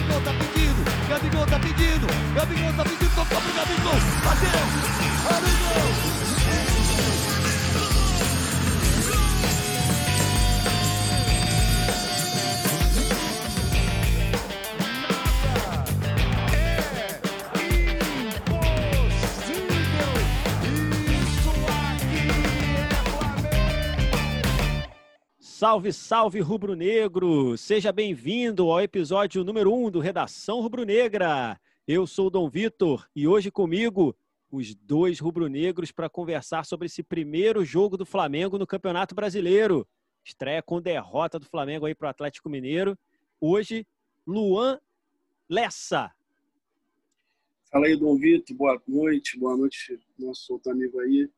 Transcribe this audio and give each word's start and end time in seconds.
Gabigol 0.00 0.20
tá 0.22 0.32
pedindo, 0.32 1.08
Gabigol 1.08 1.46
tá 1.46 1.58
pedindo, 1.58 2.06
Gabigol 2.34 2.72
tá 2.72 2.84
pedindo, 2.84 3.14
tocou 3.14 3.40
pro 3.40 3.52
Gabigol, 3.52 4.00
bateu, 4.24 4.50
Gabigol! 5.28 6.29
Salve, 25.60 25.92
salve 25.92 26.40
rubro-negro! 26.40 27.54
Seja 27.58 27.92
bem-vindo 27.92 28.70
ao 28.70 28.80
episódio 28.80 29.44
número 29.44 29.70
1 29.70 29.84
um 29.84 29.90
do 29.90 30.00
Redação 30.00 30.62
Rubro-Negra. 30.62 31.60
Eu 31.86 32.06
sou 32.06 32.28
o 32.28 32.30
Dom 32.30 32.48
Vitor 32.48 33.06
e 33.14 33.28
hoje 33.28 33.50
comigo 33.50 34.16
os 34.50 34.74
dois 34.74 35.20
rubro-negros 35.20 35.92
para 35.92 36.08
conversar 36.08 36.64
sobre 36.64 36.86
esse 36.86 37.02
primeiro 37.02 37.62
jogo 37.62 37.98
do 37.98 38.06
Flamengo 38.06 38.56
no 38.56 38.66
Campeonato 38.66 39.14
Brasileiro. 39.14 39.86
Estreia 40.24 40.62
com 40.62 40.80
derrota 40.80 41.38
do 41.38 41.44
Flamengo 41.44 41.84
aí 41.84 41.94
para 41.94 42.06
o 42.06 42.10
Atlético 42.10 42.48
Mineiro. 42.48 42.98
Hoje, 43.38 43.86
Luan 44.26 44.80
Lessa. 45.46 46.10
Fala 47.70 47.84
aí, 47.84 47.96
Dom 47.98 48.16
Vitor. 48.16 48.56
Boa 48.56 48.82
noite. 48.88 49.38
Boa 49.38 49.58
noite, 49.58 50.00
nosso 50.18 50.54
outro 50.54 50.72
amigo 50.72 50.98
aí. 51.00 51.28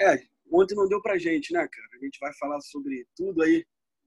É, 0.00 0.24
ontem 0.52 0.74
não 0.74 0.88
deu 0.88 1.00
pra 1.00 1.18
gente, 1.18 1.52
né, 1.52 1.66
cara? 1.66 1.88
A 1.94 2.04
gente 2.04 2.18
vai 2.18 2.32
falar 2.34 2.60
sobre 2.60 3.06
tudo 3.16 3.42
aí 3.42 3.64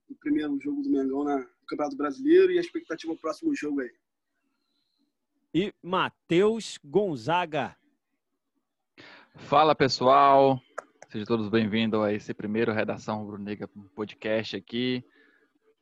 no 0.09 0.15
primeiro 0.17 0.57
jogo 0.59 0.81
do 0.81 0.89
Mengão 0.89 1.23
na, 1.23 1.37
no 1.37 1.65
Campeonato 1.67 1.97
Brasileiro 1.97 2.51
e 2.51 2.57
a 2.57 2.61
expectativa 2.61 3.13
do 3.13 3.19
próximo 3.19 3.55
jogo 3.55 3.81
aí. 3.81 3.91
E 5.53 5.73
Matheus 5.81 6.77
Gonzaga. 6.83 7.75
Fala, 9.35 9.75
pessoal. 9.75 10.61
Sejam 11.09 11.25
todos 11.25 11.49
bem-vindos 11.49 12.01
a 12.01 12.11
esse 12.13 12.33
primeiro 12.33 12.73
Redação 12.73 13.23
Rubro-Negra 13.23 13.69
podcast 13.95 14.55
aqui. 14.57 15.03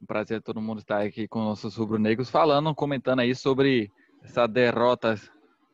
Um 0.01 0.05
prazer 0.05 0.41
todo 0.41 0.61
mundo 0.61 0.79
estar 0.79 1.01
aqui 1.01 1.27
com 1.27 1.39
nossos 1.39 1.75
rubro-negros 1.75 2.29
falando, 2.29 2.75
comentando 2.75 3.21
aí 3.21 3.33
sobre 3.33 3.91
essa 4.23 4.47
derrota 4.47 5.15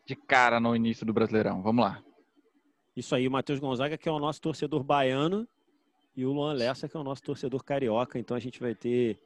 de 0.06 0.16
cara 0.16 0.60
no 0.60 0.76
início 0.76 1.06
do 1.06 1.14
Brasileirão. 1.14 1.62
Vamos 1.62 1.84
lá. 1.84 2.02
Isso 2.96 3.16
aí, 3.16 3.28
o 3.28 3.32
Matheus 3.32 3.60
Gonzaga, 3.60 3.98
que 3.98 4.10
é 4.10 4.12
o 4.12 4.20
nosso 4.20 4.42
torcedor 4.42 4.84
baiano, 4.84 5.48
e 6.16 6.26
o 6.26 6.32
Luan 6.32 6.54
Lessa, 6.54 6.90
que 6.90 6.98
é 6.98 7.00
o 7.00 7.04
nosso 7.04 7.24
torcedor 7.24 7.64
carioca. 7.64 8.20
Então 8.20 8.36
a 8.36 8.40
gente 8.40 8.60
vai 8.60 8.76
ter 8.76 9.18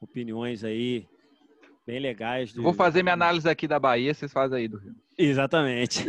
opiniões 0.00 0.64
aí 0.64 1.06
bem 1.86 1.98
legais. 1.98 2.52
Do... 2.52 2.62
Vou 2.62 2.74
fazer 2.74 3.02
minha 3.02 3.14
análise 3.14 3.48
aqui 3.48 3.66
da 3.66 3.78
Bahia, 3.78 4.12
vocês 4.12 4.32
fazem 4.32 4.58
aí 4.58 4.68
do 4.68 4.78
Rio. 4.78 4.94
Exatamente. 5.16 6.06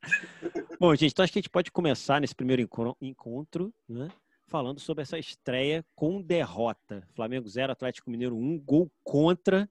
Bom, 0.80 0.94
gente, 0.94 1.12
então 1.12 1.22
acho 1.22 1.32
que 1.32 1.38
a 1.38 1.42
gente 1.42 1.50
pode 1.50 1.70
começar 1.70 2.20
nesse 2.20 2.34
primeiro 2.34 2.68
encontro, 3.00 3.72
né? 3.88 4.08
Falando 4.46 4.78
sobre 4.78 5.02
essa 5.02 5.18
estreia 5.18 5.84
com 5.94 6.22
derrota. 6.22 7.02
Flamengo 7.14 7.48
0, 7.48 7.72
Atlético 7.72 8.10
Mineiro 8.10 8.36
1, 8.36 8.58
gol 8.60 8.90
contra 9.02 9.68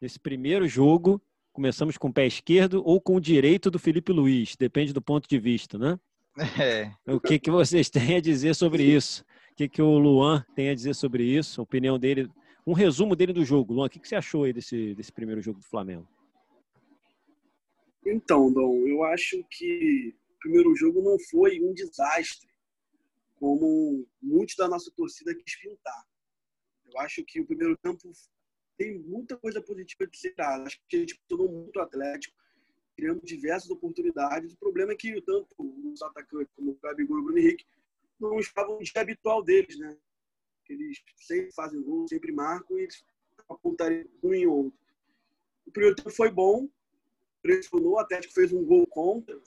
nesse 0.00 0.18
primeiro 0.18 0.66
jogo. 0.66 1.20
Começamos 1.52 1.98
com 1.98 2.08
o 2.08 2.12
pé 2.12 2.26
esquerdo 2.26 2.82
ou 2.84 3.00
com 3.00 3.16
o 3.16 3.20
direito 3.20 3.70
do 3.70 3.78
Felipe 3.78 4.12
Luiz, 4.12 4.56
depende 4.56 4.92
do 4.92 5.02
ponto 5.02 5.28
de 5.28 5.38
vista, 5.38 5.78
né? 5.78 5.98
É. 6.62 6.92
O 7.06 7.20
que, 7.20 7.38
que 7.38 7.50
vocês 7.50 7.90
têm 7.90 8.16
a 8.16 8.20
dizer 8.20 8.54
sobre 8.54 8.84
isso? 8.84 9.24
O 9.52 9.56
que, 9.56 9.68
que 9.68 9.82
o 9.82 9.98
Luan 9.98 10.44
tem 10.54 10.70
a 10.70 10.74
dizer 10.74 10.94
sobre 10.94 11.24
isso? 11.24 11.60
A 11.60 11.64
opinião 11.64 11.98
dele, 11.98 12.30
um 12.66 12.72
resumo 12.72 13.16
dele 13.16 13.32
do 13.32 13.44
jogo. 13.44 13.74
Luan, 13.74 13.86
o 13.86 13.90
que, 13.90 13.98
que 13.98 14.08
você 14.08 14.14
achou 14.14 14.44
aí 14.44 14.52
desse, 14.52 14.94
desse 14.94 15.12
primeiro 15.12 15.42
jogo 15.42 15.58
do 15.58 15.66
Flamengo? 15.66 16.08
Então, 18.06 18.50
Dom, 18.52 18.86
eu 18.86 19.04
acho 19.04 19.44
que 19.50 20.14
o 20.36 20.38
primeiro 20.38 20.74
jogo 20.74 21.02
não 21.02 21.18
foi 21.30 21.60
um 21.60 21.74
desastre, 21.74 22.48
como 23.34 24.06
muitos 24.22 24.54
da 24.56 24.68
nossa 24.68 24.90
torcida 24.96 25.34
quis 25.34 25.60
pintar. 25.60 26.04
Eu 26.86 26.98
acho 27.00 27.24
que 27.24 27.40
o 27.40 27.46
primeiro 27.46 27.76
tempo 27.76 28.10
tem 28.80 28.98
muita 28.98 29.36
coisa 29.36 29.60
positiva 29.60 30.06
de 30.06 30.18
ser 30.18 30.34
dada. 30.34 30.64
Acho 30.64 30.80
que 30.88 30.96
a 30.96 31.00
gente 31.00 31.20
tornou 31.28 31.52
muito 31.52 31.78
atlético, 31.78 32.34
criando 32.96 33.20
diversas 33.20 33.68
oportunidades. 33.68 34.54
O 34.54 34.56
problema 34.56 34.92
é 34.92 34.96
que 34.96 35.20
tanto 35.20 35.54
os 35.58 36.00
atacantes 36.00 36.50
como 36.56 36.70
o 36.70 36.78
Gabigol 36.82 37.18
e 37.18 37.20
o 37.20 37.24
Bruno 37.24 37.38
Henrique 37.38 37.66
não 38.18 38.40
estavam 38.40 38.78
no 38.78 38.82
dia 38.82 39.02
habitual 39.02 39.42
deles, 39.42 39.78
né? 39.78 39.94
Eles 40.66 41.02
sempre 41.14 41.52
fazem 41.52 41.82
gol, 41.82 42.08
sempre 42.08 42.32
marcam 42.32 42.78
e 42.78 42.84
eles 42.84 43.04
apontariam 43.50 44.06
um 44.22 44.32
em 44.32 44.46
outro. 44.46 44.78
O 45.66 45.70
primeiro 45.70 45.96
tempo 45.96 46.10
foi 46.10 46.30
bom, 46.30 46.66
pressionou, 47.42 47.92
o 47.92 47.98
Atlético 47.98 48.32
fez 48.32 48.50
um 48.50 48.64
gol 48.64 48.86
contra. 48.86 49.38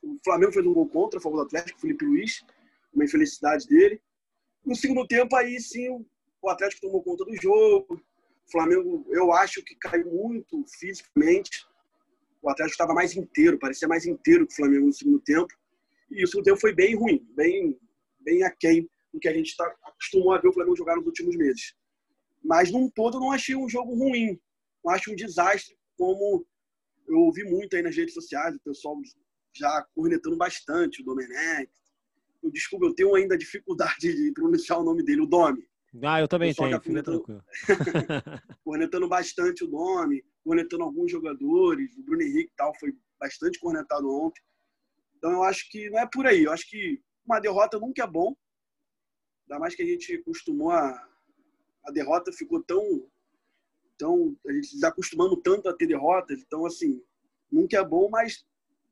O 0.00 0.18
Flamengo 0.24 0.52
fez 0.52 0.66
um 0.66 0.72
gol 0.72 0.88
contra 0.88 1.18
a 1.18 1.22
favor 1.22 1.36
do 1.36 1.42
Atlético, 1.42 1.78
Felipe 1.78 2.06
Luiz, 2.06 2.42
uma 2.94 3.04
infelicidade 3.04 3.66
dele. 3.66 4.00
No 4.64 4.74
segundo 4.74 5.06
tempo, 5.06 5.36
aí 5.36 5.60
sim, 5.60 6.06
o 6.40 6.48
Atlético 6.48 6.80
tomou 6.80 7.02
conta 7.02 7.26
do 7.26 7.36
jogo. 7.36 8.00
O 8.48 8.52
Flamengo, 8.52 9.06
eu 9.10 9.32
acho 9.32 9.62
que 9.64 9.74
caiu 9.76 10.10
muito 10.10 10.64
fisicamente. 10.78 11.66
O 12.42 12.50
Atlético 12.50 12.74
estava 12.74 12.94
mais 12.94 13.16
inteiro, 13.16 13.58
parecia 13.58 13.88
mais 13.88 14.04
inteiro 14.04 14.46
que 14.46 14.52
o 14.52 14.56
Flamengo 14.56 14.86
no 14.86 14.92
segundo 14.92 15.20
tempo. 15.20 15.52
E 16.10 16.24
o 16.24 16.26
segundo 16.26 16.44
tempo 16.44 16.60
foi 16.60 16.74
bem 16.74 16.94
ruim, 16.94 17.26
bem, 17.34 17.78
bem 18.20 18.42
aquém 18.42 18.88
do 19.12 19.20
que 19.20 19.28
a 19.28 19.34
gente 19.34 19.56
tá, 19.56 19.64
acostumou 19.84 20.32
a 20.32 20.38
ver 20.38 20.48
o 20.48 20.52
Flamengo 20.52 20.76
jogar 20.76 20.96
nos 20.96 21.06
últimos 21.06 21.36
meses. 21.36 21.74
Mas, 22.44 22.70
num 22.70 22.90
todo, 22.90 23.20
não 23.20 23.30
achei 23.30 23.54
um 23.54 23.68
jogo 23.68 23.94
ruim. 23.94 24.38
Não 24.84 24.92
acho 24.92 25.12
um 25.12 25.16
desastre, 25.16 25.76
como 25.96 26.44
eu 27.08 27.18
ouvi 27.18 27.44
muito 27.44 27.76
aí 27.76 27.82
nas 27.82 27.96
redes 27.96 28.14
sociais, 28.14 28.54
o 28.56 28.60
pessoal 28.60 28.96
já 29.54 29.86
cornetando 29.94 30.36
bastante 30.36 31.02
o 31.02 31.04
Domenech. 31.04 31.70
Eu, 32.42 32.50
desculpa, 32.50 32.86
eu 32.86 32.94
tenho 32.94 33.14
ainda 33.14 33.38
dificuldade 33.38 34.14
de 34.14 34.32
pronunciar 34.32 34.80
o 34.80 34.84
nome 34.84 35.04
dele, 35.04 35.20
o 35.20 35.26
Domi. 35.26 35.64
Ah, 36.02 36.20
eu 36.20 36.28
também 36.28 36.54
tenho, 36.54 36.80
tranquilo. 36.80 37.44
cornetando 38.64 39.08
bastante 39.08 39.62
o 39.62 39.68
nome, 39.68 40.24
cornetando 40.42 40.84
alguns 40.84 41.10
jogadores, 41.10 41.94
o 41.98 42.02
Bruno 42.02 42.22
Henrique 42.22 42.50
e 42.50 42.56
tal 42.56 42.72
foi 42.78 42.96
bastante 43.20 43.58
cornetado 43.58 44.10
ontem. 44.10 44.42
Então 45.16 45.30
eu 45.32 45.42
acho 45.42 45.68
que 45.70 45.90
não 45.90 45.98
é 45.98 46.08
por 46.10 46.26
aí. 46.26 46.44
Eu 46.44 46.52
acho 46.52 46.68
que 46.68 47.00
uma 47.26 47.40
derrota 47.40 47.78
nunca 47.78 48.02
é 48.02 48.06
bom. 48.06 48.34
Ainda 49.46 49.60
mais 49.60 49.74
que 49.74 49.82
a 49.82 49.86
gente 49.86 50.14
acostumou 50.14 50.70
a. 50.70 51.08
A 51.84 51.90
derrota 51.90 52.32
ficou 52.32 52.62
tão. 52.62 53.08
tão 53.98 54.36
a 54.46 54.52
gente 54.52 54.72
desacostumando 54.72 55.36
tanto 55.36 55.68
a 55.68 55.74
ter 55.74 55.86
derrotas. 55.86 56.40
Então, 56.40 56.64
assim, 56.64 57.02
nunca 57.50 57.76
é 57.76 57.84
bom, 57.84 58.08
mas 58.08 58.46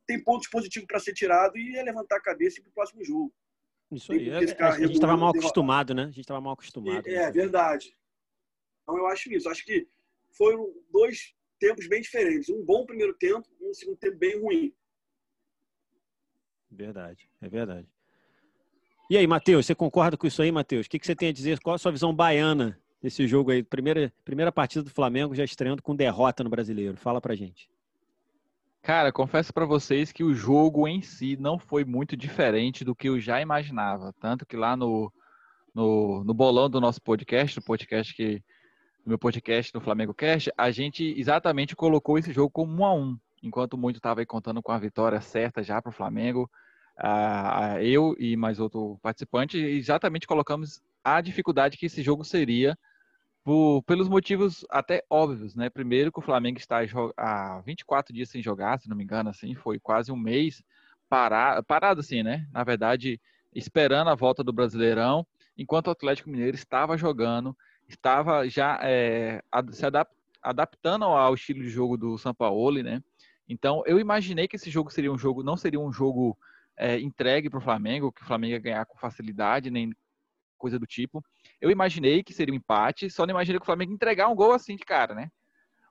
tem 0.06 0.22
pontos 0.22 0.48
positivos 0.48 0.86
para 0.86 1.00
ser 1.00 1.14
tirado 1.14 1.56
e 1.56 1.76
é 1.76 1.82
levantar 1.82 2.16
a 2.16 2.22
cabeça 2.22 2.60
para 2.60 2.68
o 2.68 2.74
próximo 2.74 3.04
jogo. 3.04 3.32
Isso 3.90 4.12
aí. 4.12 4.30
É, 4.30 4.36
a 4.62 4.78
gente 4.78 4.92
estava 4.92 5.16
mal 5.16 5.30
acostumado, 5.30 5.94
né? 5.94 6.04
A 6.04 6.06
gente 6.06 6.20
estava 6.20 6.40
mal 6.40 6.52
acostumado. 6.52 7.06
É, 7.06 7.14
é, 7.14 7.30
verdade. 7.30 7.96
Então 8.82 8.96
eu 8.96 9.06
acho 9.06 9.32
isso. 9.32 9.48
Acho 9.48 9.64
que 9.64 9.88
foram 10.36 10.72
dois 10.90 11.34
tempos 11.58 11.86
bem 11.88 12.00
diferentes. 12.00 12.48
Um 12.48 12.64
bom 12.64 12.86
primeiro 12.86 13.14
tempo 13.14 13.48
e 13.60 13.68
um 13.68 13.74
segundo 13.74 13.98
tempo 13.98 14.16
bem 14.16 14.40
ruim. 14.40 14.72
Verdade, 16.70 17.28
é 17.40 17.48
verdade. 17.48 17.88
E 19.10 19.16
aí, 19.16 19.26
Matheus, 19.26 19.66
você 19.66 19.74
concorda 19.74 20.16
com 20.16 20.26
isso 20.26 20.40
aí, 20.40 20.52
Matheus? 20.52 20.86
O 20.86 20.90
que, 20.90 20.98
que 20.98 21.04
você 21.04 21.16
tem 21.16 21.30
a 21.30 21.32
dizer? 21.32 21.58
Qual 21.58 21.74
a 21.74 21.78
sua 21.78 21.90
visão 21.90 22.14
baiana 22.14 22.80
desse 23.02 23.26
jogo 23.26 23.50
aí? 23.50 23.60
Primeira, 23.60 24.12
primeira 24.24 24.52
partida 24.52 24.84
do 24.84 24.90
Flamengo 24.90 25.34
já 25.34 25.42
estreando 25.42 25.82
com 25.82 25.96
derrota 25.96 26.44
no 26.44 26.50
Brasileiro. 26.50 26.96
Fala 26.96 27.20
pra 27.20 27.34
gente. 27.34 27.68
Cara, 28.82 29.12
confesso 29.12 29.52
para 29.52 29.66
vocês 29.66 30.10
que 30.10 30.24
o 30.24 30.34
jogo 30.34 30.88
em 30.88 31.02
si 31.02 31.36
não 31.36 31.58
foi 31.58 31.84
muito 31.84 32.16
diferente 32.16 32.84
do 32.84 32.94
que 32.94 33.08
eu 33.08 33.20
já 33.20 33.40
imaginava. 33.40 34.14
Tanto 34.18 34.46
que 34.46 34.56
lá 34.56 34.74
no, 34.74 35.12
no, 35.74 36.24
no 36.24 36.32
bolão 36.32 36.68
do 36.68 36.80
nosso 36.80 37.00
podcast, 37.02 37.58
no 37.58 37.64
podcast 37.64 38.14
que 38.14 38.42
no 39.04 39.10
meu 39.10 39.18
podcast 39.18 39.74
no 39.74 39.80
Flamengo 39.80 40.14
Cast, 40.14 40.50
a 40.56 40.70
gente 40.70 41.04
exatamente 41.18 41.76
colocou 41.76 42.18
esse 42.18 42.32
jogo 42.32 42.50
como 42.50 42.82
um 42.82 42.84
a 42.84 42.94
um, 42.94 43.18
enquanto 43.42 43.76
muito 43.76 43.96
estava 43.96 44.24
contando 44.24 44.62
com 44.62 44.72
a 44.72 44.78
vitória 44.78 45.20
certa 45.20 45.62
já 45.62 45.80
para 45.80 45.90
o 45.90 45.94
Flamengo. 45.94 46.50
Uh, 46.98 47.80
eu 47.80 48.14
e 48.18 48.36
mais 48.36 48.60
outro 48.60 48.98
participante 49.02 49.58
exatamente 49.58 50.26
colocamos 50.26 50.82
a 51.02 51.20
dificuldade 51.20 51.78
que 51.78 51.86
esse 51.86 52.02
jogo 52.02 52.24
seria 52.24 52.78
por, 53.44 53.82
pelos 53.82 54.08
motivos 54.08 54.64
até 54.70 55.02
óbvios, 55.08 55.54
né? 55.54 55.70
Primeiro 55.70 56.12
que 56.12 56.18
o 56.18 56.22
Flamengo 56.22 56.58
está 56.58 56.78
há 57.16 57.60
24 57.64 58.14
dias 58.14 58.28
sem 58.28 58.42
jogar, 58.42 58.78
se 58.78 58.88
não 58.88 58.96
me 58.96 59.04
engano, 59.04 59.30
assim, 59.30 59.54
foi 59.54 59.78
quase 59.78 60.12
um 60.12 60.16
mês 60.16 60.62
parado, 61.08 61.64
parado 61.64 62.00
assim, 62.00 62.22
né? 62.22 62.46
Na 62.52 62.62
verdade, 62.62 63.20
esperando 63.54 64.10
a 64.10 64.14
volta 64.14 64.44
do 64.44 64.52
Brasileirão, 64.52 65.26
enquanto 65.56 65.88
o 65.88 65.90
Atlético 65.90 66.30
Mineiro 66.30 66.54
estava 66.54 66.96
jogando, 66.96 67.56
estava 67.88 68.48
já 68.48 68.78
é, 68.82 69.42
se 69.72 69.84
adap 69.84 70.10
adaptando 70.42 71.04
ao 71.04 71.34
estilo 71.34 71.60
de 71.60 71.68
jogo 71.68 71.98
do 71.98 72.16
Sampaoli, 72.16 72.82
né? 72.82 73.02
Então, 73.46 73.82
eu 73.84 73.98
imaginei 73.98 74.48
que 74.48 74.56
esse 74.56 74.70
jogo 74.70 74.90
seria 74.90 75.12
um 75.12 75.18
jogo, 75.18 75.42
não 75.42 75.54
seria 75.54 75.78
um 75.78 75.92
jogo 75.92 76.38
é, 76.78 76.98
entregue 76.98 77.50
para 77.50 77.58
o 77.58 77.62
Flamengo, 77.62 78.10
que 78.10 78.22
o 78.22 78.24
Flamengo 78.24 78.52
ia 78.52 78.58
ganhar 78.58 78.86
com 78.86 78.96
facilidade, 78.96 79.70
nem 79.70 79.94
coisa 80.60 80.78
do 80.78 80.86
tipo. 80.86 81.24
Eu 81.60 81.70
imaginei 81.70 82.22
que 82.22 82.32
seria 82.32 82.52
um 82.52 82.56
empate, 82.56 83.10
só 83.10 83.26
não 83.26 83.32
imaginei 83.32 83.58
que 83.58 83.64
o 83.64 83.66
Flamengo 83.66 83.92
entregar 83.92 84.28
um 84.28 84.34
gol 84.34 84.52
assim 84.52 84.76
de 84.76 84.84
cara, 84.84 85.14
né? 85.14 85.28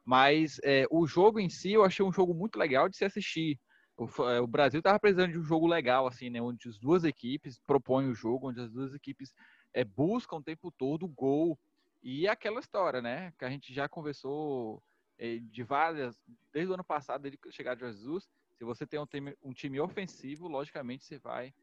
Mas 0.05 0.59
é, 0.63 0.85
o 0.89 1.05
jogo 1.05 1.39
em 1.39 1.49
si 1.49 1.73
eu 1.73 1.83
achei 1.83 2.05
um 2.05 2.13
jogo 2.13 2.33
muito 2.33 2.57
legal 2.57 2.87
de 2.87 2.95
se 2.95 3.03
assistir. 3.03 3.59
O, 3.97 4.07
é, 4.29 4.39
o 4.39 4.47
Brasil 4.47 4.79
estava 4.79 4.99
precisando 4.99 5.33
de 5.33 5.39
um 5.39 5.43
jogo 5.43 5.67
legal, 5.67 6.07
assim, 6.07 6.29
né? 6.29 6.41
Onde 6.41 6.69
as 6.69 6.79
duas 6.79 7.03
equipes 7.03 7.59
propõem 7.67 8.09
o 8.09 8.15
jogo, 8.15 8.49
onde 8.49 8.61
as 8.61 8.71
duas 8.71 8.93
equipes 8.93 9.33
é, 9.73 9.83
buscam 9.83 10.37
o 10.37 10.43
tempo 10.43 10.71
todo 10.77 11.03
o 11.03 11.09
gol. 11.09 11.59
E 12.01 12.27
aquela 12.27 12.61
história, 12.61 13.01
né? 13.01 13.33
Que 13.37 13.43
a 13.43 13.49
gente 13.49 13.73
já 13.73 13.89
conversou 13.89 14.81
é, 15.17 15.39
de 15.39 15.63
várias, 15.63 16.17
desde 16.53 16.71
o 16.71 16.75
ano 16.75 16.83
passado, 16.83 17.21
desde 17.21 17.37
chegar 17.51 17.75
de 17.75 17.81
Jesus, 17.81 18.27
se 18.59 18.63
você 18.63 18.85
tem 18.85 18.99
um 18.99 19.05
time, 19.05 19.33
um 19.41 19.53
time 19.53 19.79
ofensivo, 19.79 20.47
logicamente 20.47 21.05
você 21.05 21.17
vai 21.17 21.53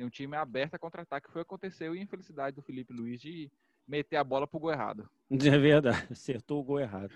ter 0.00 0.04
um 0.04 0.10
time 0.10 0.34
aberto 0.34 0.74
a 0.74 0.78
contra-ataque. 0.78 1.30
Foi 1.30 1.42
o 1.42 1.44
que 1.44 1.48
aconteceu 1.48 1.94
e 1.94 1.98
a 1.98 2.02
infelicidade 2.02 2.56
do 2.56 2.62
Felipe 2.62 2.92
Luiz 2.92 3.20
de 3.20 3.50
meter 3.86 4.16
a 4.16 4.24
bola 4.24 4.46
pro 4.46 4.58
gol 4.58 4.72
errado. 4.72 5.08
É 5.30 5.58
verdade, 5.58 6.08
acertou 6.10 6.60
o 6.60 6.64
gol 6.64 6.80
errado. 6.80 7.12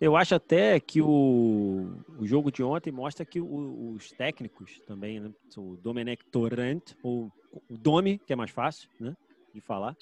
Eu 0.00 0.16
acho 0.16 0.34
até 0.34 0.80
que 0.80 1.02
o, 1.02 2.02
o 2.18 2.26
jogo 2.26 2.50
de 2.50 2.62
ontem 2.62 2.90
mostra 2.90 3.24
que 3.24 3.40
o, 3.40 3.92
os 3.92 4.10
técnicos 4.12 4.80
também, 4.86 5.20
né, 5.20 5.30
o 5.56 5.76
Domenech 5.76 6.24
Torrent, 6.26 6.94
ou 7.02 7.30
o 7.68 7.76
Domi, 7.76 8.18
que 8.18 8.32
é 8.32 8.36
mais 8.36 8.50
fácil 8.50 8.88
né, 8.98 9.14
de 9.52 9.60
falar, 9.60 9.96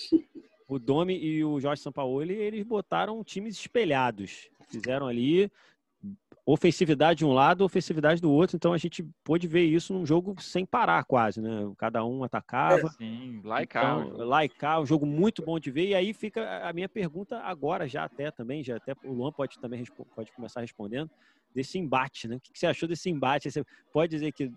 o 0.69 0.79
Domi 0.79 1.19
e 1.19 1.45
o 1.45 1.61
Jorge 1.61 1.83
Sampaoli, 1.83 2.35
eles 2.35 2.65
botaram 2.65 3.23
times 3.25 3.57
espelhados. 3.57 4.49
Fizeram 4.69 5.07
ali 5.07 5.51
ofensividade 6.45 7.19
de 7.19 7.25
um 7.25 7.33
lado, 7.33 7.65
ofensividade 7.65 8.21
do 8.21 8.31
outro. 8.31 8.57
Então 8.57 8.73
a 8.73 8.79
gente 8.79 9.05
pôde 9.23 9.47
ver 9.47 9.65
isso 9.65 9.93
num 9.93 10.05
jogo 10.05 10.41
sem 10.41 10.67
parar 10.67 11.05
quase, 11.05 11.41
né? 11.41 11.71
Cada 11.79 12.05
um 12.05 12.25
atacava. 12.25 12.89
É, 12.89 12.91
sim, 12.91 13.41
laicar. 13.45 14.05
Então, 14.05 14.17
laicar, 14.27 14.81
um 14.81 14.87
jogo 14.87 15.07
muito 15.07 15.43
bom 15.45 15.59
de 15.59 15.71
ver. 15.71 15.89
E 15.89 15.95
aí 15.95 16.13
fica 16.13 16.67
a 16.67 16.73
minha 16.73 16.89
pergunta 16.89 17.39
agora 17.41 17.89
já 17.89 18.05
até 18.05 18.31
também, 18.31 18.63
já 18.63 18.77
até 18.77 18.95
o 19.05 19.13
Luan 19.13 19.33
pode 19.33 19.59
também 19.59 19.85
pode 20.15 20.33
começar 20.33 20.61
respondendo 20.61 21.11
desse 21.55 21.79
embate, 21.79 22.27
né? 22.27 22.37
O 22.37 22.41
que 22.41 22.59
você 22.59 22.67
achou 22.67 22.89
desse 22.89 23.09
embate? 23.09 23.51
Você 23.51 23.65
pode 23.93 24.11
dizer 24.11 24.33
que 24.33 24.51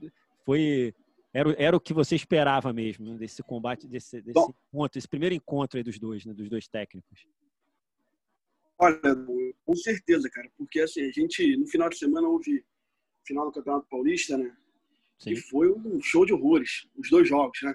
foi 0.44 0.94
era, 1.34 1.54
era 1.62 1.78
o 1.78 1.82
que 1.82 1.94
você 1.94 2.16
esperava 2.16 2.72
mesmo 2.72 3.12
né? 3.12 3.18
desse 3.18 3.44
combate, 3.44 3.88
desse, 3.88 4.22
desse 4.22 4.40
encontro, 4.72 4.98
esse 4.98 5.08
primeiro 5.08 5.36
encontro 5.36 5.78
aí 5.78 5.84
dos 5.84 6.00
dois, 6.00 6.26
né? 6.26 6.34
Dos 6.34 6.50
dois 6.50 6.68
técnicos. 6.68 7.28
Olha, 8.78 9.00
com 9.66 9.76
certeza, 9.76 10.30
cara, 10.30 10.50
porque 10.58 10.82
assim, 10.82 11.02
a 11.02 11.12
gente, 11.12 11.56
no 11.56 11.68
final 11.68 11.90
de 11.90 11.98
semana, 11.98 12.28
houve 12.28 12.64
final 13.26 13.46
do 13.46 13.52
Campeonato 13.52 13.88
Paulista, 13.90 14.38
né? 14.38 14.56
Sim. 15.18 15.32
E 15.32 15.36
foi 15.38 15.72
um 15.72 16.02
show 16.02 16.26
de 16.26 16.34
horrores, 16.34 16.88
os 16.98 17.10
dois 17.10 17.28
jogos, 17.28 17.58
né? 17.64 17.74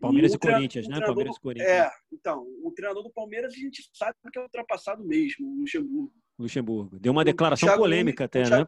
Palmeiras 0.00 0.32
e, 0.32 0.36
e 0.36 0.38
Corinthians, 0.38 0.88
né? 0.88 1.00
Palmeiras 1.00 1.36
e 1.36 1.40
Corinthians. 1.40 1.68
É, 1.68 1.90
então, 2.12 2.46
o 2.62 2.70
treinador 2.72 3.02
do 3.02 3.10
Palmeiras 3.10 3.52
a 3.52 3.56
gente 3.56 3.88
sabe 3.92 4.16
que 4.32 4.38
é 4.38 4.42
ultrapassado 4.42 5.04
mesmo, 5.04 5.48
o 5.48 5.60
Luxemburgo. 5.60 6.12
Luxemburgo. 6.38 6.98
Deu 6.98 7.12
uma 7.12 7.24
declaração 7.24 7.76
polêmica 7.76 8.24
até, 8.24 8.48
né? 8.48 8.66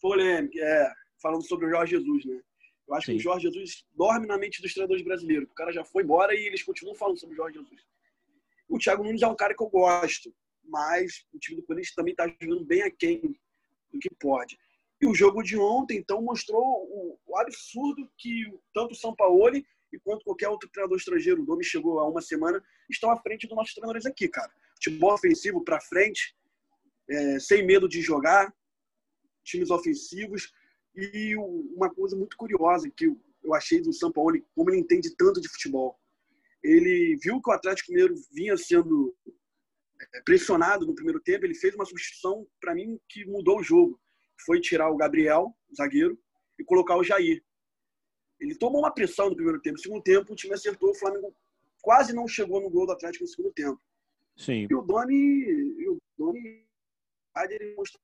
Polêmica, 0.00 0.58
é. 0.58 0.92
Falando 1.20 1.46
sobre 1.46 1.66
o 1.66 1.70
Jorge 1.70 1.96
Jesus, 1.96 2.24
né? 2.24 2.40
Eu 2.88 2.94
acho 2.94 3.06
Sim. 3.06 3.12
que 3.12 3.18
o 3.18 3.22
Jorge 3.22 3.48
Jesus 3.48 3.84
dorme 3.94 4.26
na 4.26 4.36
mente 4.36 4.60
dos 4.60 4.72
treinadores 4.72 5.02
brasileiros. 5.02 5.48
O 5.50 5.54
cara 5.54 5.72
já 5.72 5.84
foi 5.84 6.02
embora 6.02 6.34
e 6.34 6.46
eles 6.46 6.62
continuam 6.62 6.96
falando 6.96 7.18
sobre 7.18 7.34
o 7.34 7.36
Jorge 7.36 7.58
Jesus. 7.58 7.80
O 8.68 8.78
Thiago 8.78 9.04
Nunes 9.04 9.22
é 9.22 9.26
um 9.28 9.36
cara 9.36 9.54
que 9.54 9.62
eu 9.62 9.68
gosto 9.68 10.34
mas 10.64 11.24
o 11.32 11.38
time 11.38 11.60
do 11.60 11.66
Corinthians 11.66 11.94
também 11.94 12.12
está 12.12 12.26
jogando 12.28 12.64
bem 12.64 12.82
aquém 12.82 13.20
do 13.92 13.98
que 13.98 14.10
pode. 14.18 14.58
E 15.00 15.06
o 15.06 15.14
jogo 15.14 15.42
de 15.42 15.58
ontem, 15.58 15.98
então, 15.98 16.22
mostrou 16.22 16.62
o, 16.62 17.18
o 17.26 17.36
absurdo 17.36 18.08
que 18.16 18.44
tanto 18.72 18.92
o 18.92 18.96
São 18.96 19.14
Paulo 19.14 19.56
e 19.56 19.98
quanto 20.04 20.24
qualquer 20.24 20.48
outro 20.48 20.70
treinador 20.70 20.96
estrangeiro, 20.96 21.42
o 21.42 21.44
Domi 21.44 21.64
chegou 21.64 21.98
há 21.98 22.08
uma 22.08 22.22
semana, 22.22 22.62
estão 22.88 23.10
à 23.10 23.16
frente 23.20 23.46
dos 23.46 23.56
nossos 23.56 23.74
treinadores 23.74 24.06
aqui, 24.06 24.28
cara. 24.28 24.50
Futebol 24.76 25.12
ofensivo 25.12 25.62
para 25.62 25.80
frente, 25.80 26.34
é, 27.10 27.38
sem 27.38 27.66
medo 27.66 27.88
de 27.88 28.00
jogar, 28.00 28.54
times 29.44 29.70
ofensivos. 29.70 30.52
E 30.94 31.36
uma 31.36 31.92
coisa 31.92 32.16
muito 32.16 32.36
curiosa 32.36 32.90
que 32.90 33.06
eu 33.42 33.54
achei 33.54 33.80
do 33.80 33.92
São 33.92 34.12
Paulo, 34.12 34.40
como 34.54 34.70
ele 34.70 34.78
entende 34.78 35.14
tanto 35.16 35.40
de 35.40 35.48
futebol. 35.48 35.98
Ele 36.62 37.16
viu 37.20 37.40
que 37.42 37.50
o 37.50 37.52
Atlético 37.52 37.90
Mineiro 37.90 38.14
vinha 38.32 38.56
sendo 38.56 39.14
pressionado 40.24 40.86
no 40.86 40.94
primeiro 40.94 41.20
tempo, 41.20 41.44
ele 41.44 41.54
fez 41.54 41.74
uma 41.74 41.84
substituição, 41.84 42.46
para 42.60 42.74
mim, 42.74 42.98
que 43.08 43.24
mudou 43.24 43.58
o 43.58 43.62
jogo. 43.62 44.00
Foi 44.44 44.60
tirar 44.60 44.90
o 44.90 44.96
Gabriel, 44.96 45.54
o 45.70 45.74
zagueiro, 45.74 46.18
e 46.58 46.64
colocar 46.64 46.96
o 46.96 47.04
Jair. 47.04 47.42
Ele 48.40 48.56
tomou 48.56 48.80
uma 48.80 48.92
pressão 48.92 49.30
no 49.30 49.36
primeiro 49.36 49.60
tempo. 49.60 49.76
No 49.76 49.82
segundo 49.82 50.02
tempo, 50.02 50.32
o 50.32 50.36
time 50.36 50.54
acertou, 50.54 50.90
o 50.90 50.94
Flamengo 50.94 51.34
quase 51.80 52.12
não 52.12 52.26
chegou 52.26 52.60
no 52.60 52.70
gol 52.70 52.86
do 52.86 52.92
Atlético 52.92 53.24
no 53.24 53.28
segundo 53.28 53.52
tempo. 53.52 53.80
Sim. 54.36 54.66
E 54.68 54.74
o 54.74 54.82
Doni, 54.82 55.14
e 55.14 55.88
o 55.88 55.98
Doni 56.16 56.64
ele 57.50 57.74
mostrou 57.76 58.00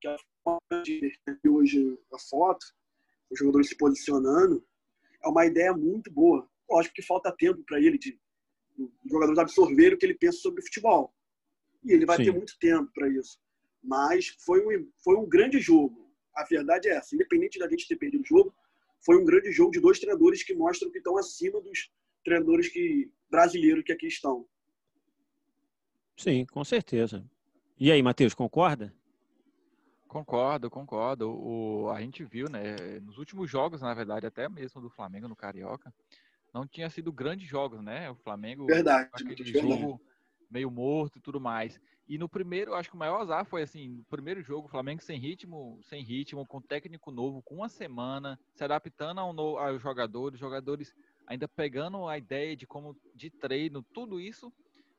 que 0.00 0.06
a 0.06 0.16
forma 0.44 0.82
de 0.82 1.18
hoje 1.46 1.98
a 2.12 2.18
foto, 2.18 2.64
os 3.30 3.38
jogadores 3.38 3.68
se 3.68 3.76
posicionando, 3.76 4.64
é 5.22 5.28
uma 5.28 5.46
ideia 5.46 5.72
muito 5.72 6.10
boa. 6.10 6.48
Lógico 6.70 6.94
que 6.94 7.02
falta 7.02 7.34
tempo 7.36 7.62
para 7.64 7.80
ele 7.80 7.98
de 7.98 8.18
os 8.78 9.10
jogadores 9.10 9.38
absorverem 9.38 9.94
o 9.94 9.98
que 9.98 10.06
ele 10.06 10.14
pensa 10.14 10.38
sobre 10.38 10.62
futebol. 10.62 11.12
E 11.84 11.92
ele 11.92 12.06
vai 12.06 12.16
Sim. 12.16 12.24
ter 12.24 12.32
muito 12.32 12.58
tempo 12.58 12.90
para 12.92 13.08
isso. 13.08 13.38
Mas 13.82 14.28
foi 14.44 14.64
um, 14.64 14.90
foi 15.02 15.16
um 15.16 15.28
grande 15.28 15.60
jogo. 15.60 16.10
A 16.34 16.44
verdade 16.44 16.88
é 16.88 16.96
essa. 16.96 17.14
Independente 17.14 17.58
da 17.58 17.68
gente 17.68 17.88
ter 17.88 17.96
perdido 17.96 18.22
o 18.22 18.26
jogo, 18.26 18.54
foi 19.04 19.16
um 19.20 19.24
grande 19.24 19.50
jogo 19.52 19.70
de 19.70 19.80
dois 19.80 19.98
treinadores 19.98 20.42
que 20.42 20.54
mostram 20.54 20.90
que 20.90 20.98
estão 20.98 21.16
acima 21.16 21.60
dos 21.60 21.90
treinadores 22.24 22.68
que, 22.68 23.10
brasileiros 23.30 23.84
que 23.84 23.92
aqui 23.92 24.06
estão. 24.06 24.46
Sim, 26.16 26.44
com 26.46 26.64
certeza. 26.64 27.24
E 27.78 27.92
aí, 27.92 28.02
Matheus, 28.02 28.34
concorda? 28.34 28.92
Concordo, 30.08 30.70
concordo. 30.70 31.30
O, 31.30 31.90
a 31.90 32.00
gente 32.00 32.24
viu, 32.24 32.48
né, 32.48 32.98
nos 33.00 33.18
últimos 33.18 33.48
jogos, 33.48 33.82
na 33.82 33.94
verdade, 33.94 34.26
até 34.26 34.48
mesmo 34.48 34.80
do 34.80 34.90
Flamengo 34.90 35.28
no 35.28 35.36
Carioca, 35.36 35.94
não 36.52 36.66
tinha 36.66 36.88
sido 36.90 37.12
grandes 37.12 37.48
jogos, 37.48 37.82
né? 37.82 38.10
O 38.10 38.14
Flamengo 38.16 38.66
verdade, 38.66 39.08
aquele 39.12 39.44
jogo 39.44 40.00
meio 40.50 40.70
morto 40.70 41.18
e 41.18 41.20
tudo 41.20 41.40
mais. 41.40 41.80
E 42.08 42.16
no 42.16 42.28
primeiro, 42.28 42.74
acho 42.74 42.88
que 42.88 42.96
o 42.96 42.98
maior 42.98 43.20
azar 43.20 43.44
foi 43.44 43.62
assim, 43.62 43.88
no 43.88 44.04
primeiro 44.04 44.42
jogo, 44.42 44.66
o 44.66 44.70
Flamengo 44.70 45.02
sem 45.02 45.18
ritmo, 45.18 45.78
sem 45.82 46.02
ritmo, 46.02 46.46
com 46.46 46.60
técnico 46.60 47.10
novo, 47.10 47.42
com 47.42 47.56
uma 47.56 47.68
semana, 47.68 48.38
se 48.54 48.64
adaptando 48.64 49.20
ao 49.20 49.32
no, 49.34 49.58
aos 49.58 49.82
jogadores, 49.82 50.40
jogadores 50.40 50.94
ainda 51.26 51.46
pegando 51.46 52.08
a 52.08 52.16
ideia 52.16 52.56
de 52.56 52.66
como 52.66 52.96
de 53.14 53.28
treino, 53.28 53.82
tudo 53.92 54.18
isso. 54.18 54.50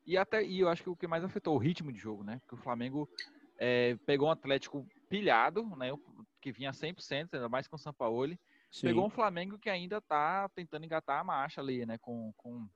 E 0.05 0.17
até 0.17 0.43
e 0.43 0.59
eu 0.59 0.69
acho 0.69 0.83
que 0.83 0.89
o 0.89 0.95
que 0.95 1.07
mais 1.07 1.23
afetou 1.23 1.55
o 1.55 1.59
ritmo 1.59 1.91
de 1.91 1.97
jogo, 1.97 2.23
né? 2.23 2.39
Porque 2.41 2.55
o 2.55 2.63
Flamengo 2.63 3.09
é, 3.57 3.97
pegou 4.05 4.27
um 4.27 4.31
Atlético 4.31 4.87
pilhado, 5.09 5.65
né? 5.75 5.91
Que 6.39 6.51
vinha 6.51 6.71
100%, 6.71 7.33
ainda 7.33 7.49
mais 7.49 7.67
com 7.67 7.75
o 7.75 7.79
Sampaoli 7.79 8.39
Sim. 8.71 8.87
Pegou 8.87 9.05
um 9.05 9.09
Flamengo 9.09 9.57
que 9.57 9.69
ainda 9.69 9.97
está 9.97 10.47
tentando 10.49 10.85
engatar 10.85 11.19
a 11.19 11.23
marcha 11.23 11.61
ali, 11.61 11.85
né? 11.85 11.97
Com, 11.97 12.33
com 12.37 12.67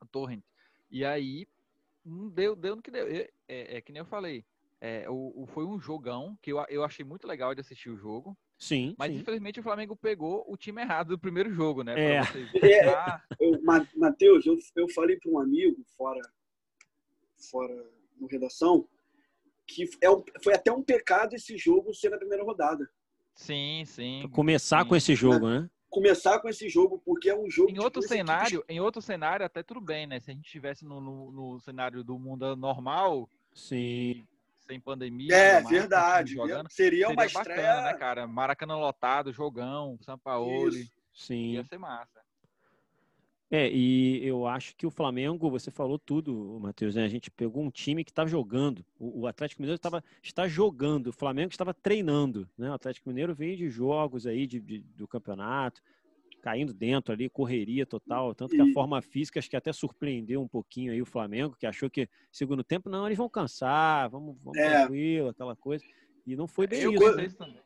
o 0.00 0.06
Torrent. 0.06 0.42
E 0.90 1.04
aí, 1.04 1.46
não 2.04 2.28
deu, 2.28 2.56
deu 2.56 2.76
no 2.76 2.82
que 2.82 2.90
deu. 2.90 3.06
É, 3.06 3.30
é, 3.46 3.76
é 3.76 3.80
que 3.80 3.92
nem 3.92 4.00
eu 4.00 4.06
falei. 4.06 4.44
É, 4.80 5.08
o, 5.10 5.42
o, 5.42 5.46
foi 5.46 5.64
um 5.64 5.78
jogão 5.78 6.38
que 6.40 6.52
eu, 6.52 6.64
eu 6.68 6.84
achei 6.84 7.04
muito 7.04 7.26
legal 7.26 7.54
de 7.54 7.60
assistir 7.60 7.90
o 7.90 7.96
jogo. 7.96 8.36
Sim. 8.56 8.94
Mas 8.98 9.12
sim. 9.12 9.18
infelizmente 9.18 9.60
o 9.60 9.62
Flamengo 9.62 9.94
pegou 9.96 10.44
o 10.48 10.56
time 10.56 10.80
errado 10.80 11.08
do 11.08 11.18
primeiro 11.18 11.52
jogo, 11.52 11.82
né? 11.82 11.94
É. 11.98 12.20
é 12.64 13.20
eu, 13.40 13.60
Matheus, 13.62 14.46
eu, 14.46 14.56
eu 14.76 14.88
falei 14.88 15.16
para 15.16 15.30
um 15.30 15.38
amigo 15.38 15.82
fora, 15.96 16.20
fora 17.50 17.74
no 18.18 18.26
redação 18.26 18.88
que 19.68 19.88
é 20.00 20.10
um, 20.10 20.24
foi 20.42 20.54
até 20.54 20.72
um 20.72 20.82
pecado 20.82 21.34
esse 21.34 21.56
jogo 21.58 21.94
ser 21.94 22.08
na 22.08 22.16
primeira 22.16 22.42
rodada. 22.42 22.90
Sim, 23.38 23.84
sim. 23.86 24.28
começar 24.32 24.82
sim. 24.82 24.88
com 24.88 24.96
esse 24.96 25.14
jogo, 25.14 25.48
né? 25.48 25.70
Começar 25.88 26.40
com 26.40 26.48
esse 26.48 26.68
jogo, 26.68 27.00
porque 27.04 27.30
é 27.30 27.38
um 27.38 27.48
jogo. 27.48 27.70
Em 27.70 27.78
outro 27.78 28.02
cenário, 28.02 28.64
em 28.68 28.80
outro 28.80 29.00
cenário, 29.00 29.46
até 29.46 29.62
tudo 29.62 29.80
bem, 29.80 30.08
né? 30.08 30.18
Se 30.18 30.32
a 30.32 30.34
gente 30.34 30.44
estivesse 30.44 30.84
no, 30.84 31.00
no, 31.00 31.30
no, 31.30 31.60
cenário 31.60 32.02
do 32.02 32.18
mundo 32.18 32.56
normal, 32.56 33.30
sim. 33.54 34.26
sem 34.66 34.80
pandemia. 34.80 35.32
É, 35.32 35.52
mais, 35.60 35.68
verdade. 35.68 36.34
Jogando, 36.34 36.68
seria, 36.68 37.06
seria 37.06 37.08
uma 37.08 37.14
bacana, 37.14 37.40
estreia... 37.40 37.82
né, 37.82 37.94
cara? 37.94 38.26
Maracanã 38.26 38.76
lotado, 38.76 39.32
jogão, 39.32 39.96
São 40.02 40.18
Paulo. 40.18 40.72
Sim. 41.14 41.52
Ia 41.52 41.64
ser 41.64 41.78
massa. 41.78 42.17
É, 43.50 43.70
e 43.70 44.26
eu 44.26 44.46
acho 44.46 44.76
que 44.76 44.86
o 44.86 44.90
Flamengo, 44.90 45.50
você 45.50 45.70
falou 45.70 45.98
tudo, 45.98 46.58
Matheus, 46.60 46.94
né? 46.94 47.04
A 47.04 47.08
gente 47.08 47.30
pegou 47.30 47.62
um 47.62 47.70
time 47.70 48.04
que 48.04 48.10
está 48.10 48.26
jogando. 48.26 48.84
O, 48.98 49.22
o, 49.22 49.26
Atlético 49.26 49.62
Mineiro 49.62 49.76
estava, 49.76 50.04
está 50.22 50.46
jogando, 50.46 51.06
o 51.06 51.12
Flamengo 51.12 51.50
estava 51.50 51.72
treinando, 51.72 52.46
né? 52.58 52.70
O 52.70 52.74
Atlético 52.74 53.08
Mineiro 53.08 53.34
veio 53.34 53.56
de 53.56 53.70
jogos 53.70 54.26
aí 54.26 54.46
de, 54.46 54.60
de 54.60 54.80
do 54.80 55.08
campeonato, 55.08 55.80
caindo 56.42 56.74
dentro 56.74 57.10
ali, 57.10 57.30
correria 57.30 57.86
total. 57.86 58.34
Tanto 58.34 58.54
que 58.54 58.60
a 58.60 58.70
forma 58.74 59.00
física 59.00 59.38
acho 59.38 59.48
que 59.48 59.56
até 59.56 59.72
surpreendeu 59.72 60.42
um 60.42 60.48
pouquinho 60.48 60.92
aí 60.92 61.00
o 61.00 61.06
Flamengo, 61.06 61.56
que 61.58 61.66
achou 61.66 61.88
que 61.88 62.06
segundo 62.30 62.62
tempo, 62.62 62.90
não, 62.90 63.06
eles 63.06 63.16
vão 63.16 63.30
cansar, 63.30 64.10
vamos, 64.10 64.36
vamos 64.42 64.58
é. 64.58 64.80
tranquilo, 64.80 65.28
aquela 65.28 65.56
coisa. 65.56 65.82
E 66.26 66.36
não 66.36 66.46
foi 66.46 66.66
bem 66.66 66.82
ficou, 66.82 67.18
isso. 67.18 67.38
Né? 67.40 67.60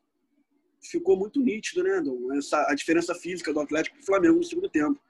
Ficou 0.80 1.16
muito 1.16 1.40
nítido, 1.40 1.82
né, 1.82 2.00
Dom? 2.00 2.32
Essa, 2.34 2.70
a 2.70 2.74
diferença 2.76 3.16
física 3.16 3.52
do 3.52 3.58
Atlético 3.58 3.96
e 3.96 4.00
do 4.00 4.06
Flamengo 4.06 4.36
no 4.36 4.44
segundo 4.44 4.68
tempo. 4.68 5.00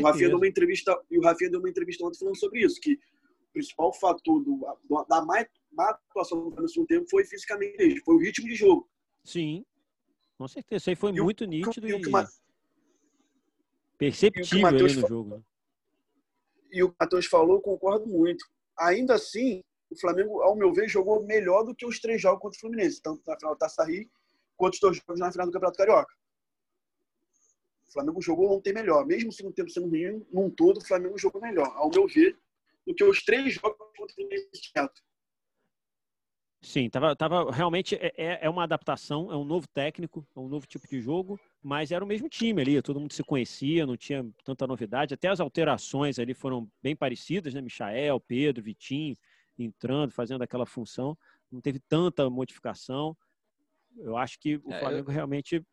O 0.00 0.02
Rafinha 0.02 0.28
deu 0.28 0.38
uma 0.38 0.46
entrevista 0.48 1.00
e 1.10 1.18
o 1.18 1.22
Rafinha 1.22 1.50
deu 1.50 1.60
uma 1.60 1.68
entrevista 1.70 2.04
ontem 2.06 2.18
falando 2.18 2.36
sobre 2.38 2.60
isso, 2.64 2.80
que 2.80 2.98
principal 3.52 3.92
fator 3.92 4.42
do, 4.42 4.60
da 5.08 5.24
má, 5.24 5.44
má 5.72 5.90
atuação 5.90 6.38
do 6.38 6.42
Flamengo 6.44 6.62
no 6.62 6.68
segundo 6.68 6.86
tempo 6.88 7.06
foi 7.10 7.24
fisicamente, 7.24 8.00
foi 8.04 8.14
o 8.14 8.18
ritmo 8.18 8.46
de 8.46 8.54
jogo. 8.54 8.88
Sim, 9.24 9.64
com 10.36 10.46
certeza. 10.46 10.76
Isso 10.82 10.90
aí 10.90 10.96
foi 10.96 11.12
E 11.12 11.20
o- 11.20 11.24
muito 11.24 11.44
nítido 11.44 11.86
e 11.86 11.90
e, 11.90 11.94
o 11.94 11.98
o 11.98 12.02
perceptível 13.98 14.66
ali 14.68 14.82
no 14.94 15.08
jogo. 15.08 15.36
né? 15.36 15.42
E 16.70 16.82
o 16.84 16.94
Matheus 17.00 17.26
falou, 17.26 17.60
concordo 17.60 18.06
muito. 18.06 18.44
Ainda 18.78 19.14
assim, 19.14 19.62
o 19.90 19.98
Flamengo, 19.98 20.40
ao 20.42 20.54
meu 20.54 20.72
ver, 20.72 20.88
jogou 20.88 21.24
melhor 21.24 21.64
do 21.64 21.74
que 21.74 21.86
os 21.86 21.98
três 21.98 22.20
jogos 22.20 22.40
contra 22.40 22.56
o 22.56 22.60
Fluminense, 22.60 23.00
tanto 23.02 23.22
na 23.26 23.36
final 23.36 23.54
da 23.54 23.58
Taça 23.60 23.84
Rio, 23.84 24.08
quanto 24.56 24.74
os 24.74 24.80
dois 24.80 24.96
jogos 24.98 25.18
na 25.18 25.32
final 25.32 25.46
do 25.46 25.52
Campeonato 25.52 25.78
Carioca. 25.78 26.14
O 27.88 27.92
Flamengo 27.92 28.20
jogou 28.20 28.56
ontem 28.56 28.72
melhor. 28.72 29.06
Mesmo 29.06 29.30
o 29.30 29.32
segundo 29.32 29.54
tempo 29.54 29.70
sendo 29.70 29.88
ruim, 29.88 30.24
num 30.32 30.50
todo, 30.50 30.76
o 30.78 30.84
Flamengo 30.84 31.18
jogou 31.18 31.40
melhor, 31.40 31.72
ao 31.74 31.88
meu 31.90 32.06
ver, 32.06 32.38
do 32.86 32.94
que 32.94 33.02
os 33.02 33.24
três 33.24 33.54
jogos 33.54 33.78
contra 33.78 34.04
o 34.04 34.14
Fluminense. 34.14 34.48
Sim, 36.60 36.90
tava, 36.90 37.14
tava 37.14 37.50
realmente 37.52 37.94
é, 37.94 38.12
é- 38.16 38.38
é 38.42 38.50
uma 38.50 38.64
adaptação, 38.64 39.30
é 39.32 39.36
um 39.36 39.44
novo 39.44 39.66
técnico, 39.68 40.26
é 40.36 40.40
um 40.40 40.48
novo 40.48 40.66
tipo 40.66 40.88
de 40.88 41.00
jogo, 41.00 41.38
mas 41.62 41.92
era 41.92 42.04
o 42.04 42.06
mesmo 42.06 42.28
time 42.28 42.60
ali, 42.60 42.82
todo 42.82 42.98
mundo 42.98 43.12
se 43.12 43.22
conhecia, 43.22 43.86
não 43.86 43.96
tinha 43.96 44.28
tanta 44.44 44.66
novidade, 44.66 45.14
até 45.14 45.28
as 45.28 45.38
alterações 45.38 46.18
ali 46.18 46.34
foram 46.34 46.68
bem 46.82 46.96
parecidas, 46.96 47.54
né? 47.54 47.60
Michael, 47.60 48.18
Pedro, 48.20 48.62
Vitinho 48.62 49.14
entrando, 49.56 50.10
fazendo 50.12 50.42
aquela 50.42 50.66
função, 50.66 51.16
não 51.50 51.60
teve 51.60 51.78
tanta 51.78 52.28
modificação. 52.28 53.16
Eu 53.96 54.16
acho 54.16 54.38
que 54.40 54.56
o 54.56 54.72
É, 54.72 54.74
eu- 54.74 54.78
Flamengo 54.80 55.10
realmente 55.12 55.64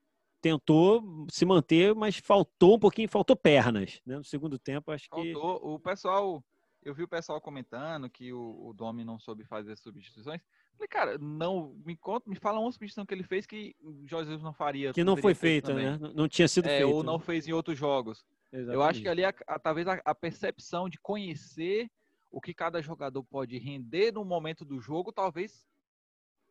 tentou 0.45 1.25
se 1.27 1.43
manter, 1.43 1.95
mas 1.95 2.17
faltou 2.17 2.75
um 2.75 2.79
pouquinho, 2.79 3.09
faltou 3.09 3.35
pernas, 3.35 3.99
né? 4.05 4.17
No 4.17 4.23
segundo 4.23 4.59
tempo, 4.59 4.91
acho 4.91 5.09
que 5.09 5.33
Faltou. 5.33 5.73
O 5.73 5.79
pessoal, 5.79 6.43
eu 6.83 6.93
vi 6.93 7.01
o 7.01 7.07
pessoal 7.07 7.41
comentando 7.41 8.07
que 8.07 8.31
o, 8.31 8.67
o 8.67 8.71
Domi 8.71 9.03
não 9.03 9.17
soube 9.17 9.43
fazer 9.43 9.75
substituições. 9.75 10.39
Falei, 10.75 10.87
cara, 10.87 11.17
não, 11.17 11.73
me 11.83 11.97
conta, 11.97 12.29
me 12.29 12.35
fala 12.35 12.59
uma 12.59 12.71
substituição 12.71 13.07
que 13.07 13.13
ele 13.15 13.23
fez 13.23 13.47
que 13.47 13.75
o 13.81 14.05
Jorge 14.05 14.27
Jesus 14.27 14.43
não 14.43 14.53
faria. 14.53 14.93
que 14.93 15.03
não 15.03 15.17
foi 15.17 15.33
feita, 15.33 15.73
né? 15.73 15.97
Não- 16.13 16.27
tinha 16.27 16.47
sido 16.47 16.67
É, 16.67 16.77
feita. 16.77 16.85
ou 16.93 17.01
não 17.01 17.17
fez 17.17 17.47
em 17.47 17.51
outros 17.53 17.75
jogos. 17.75 18.23
Eu 18.51 18.83
acho 18.83 19.01
que 19.01 19.07
Exatamente. 19.07 19.09
ali, 19.09 19.25
a, 19.25 19.33
a- 19.47 19.57
talvez 19.57 19.87
a, 19.87 19.99
a 20.05 20.13
percepção 20.13 20.87
de 20.87 20.99
conhecer 20.99 21.89
o 22.29 22.39
que 22.39 22.53
cada 22.53 22.83
jogador 22.83 23.23
pode 23.23 23.57
render 23.57 24.11
no 24.11 24.23
momento 24.23 24.63
do 24.63 24.79
jogo, 24.79 25.11
talvez, 25.11 25.65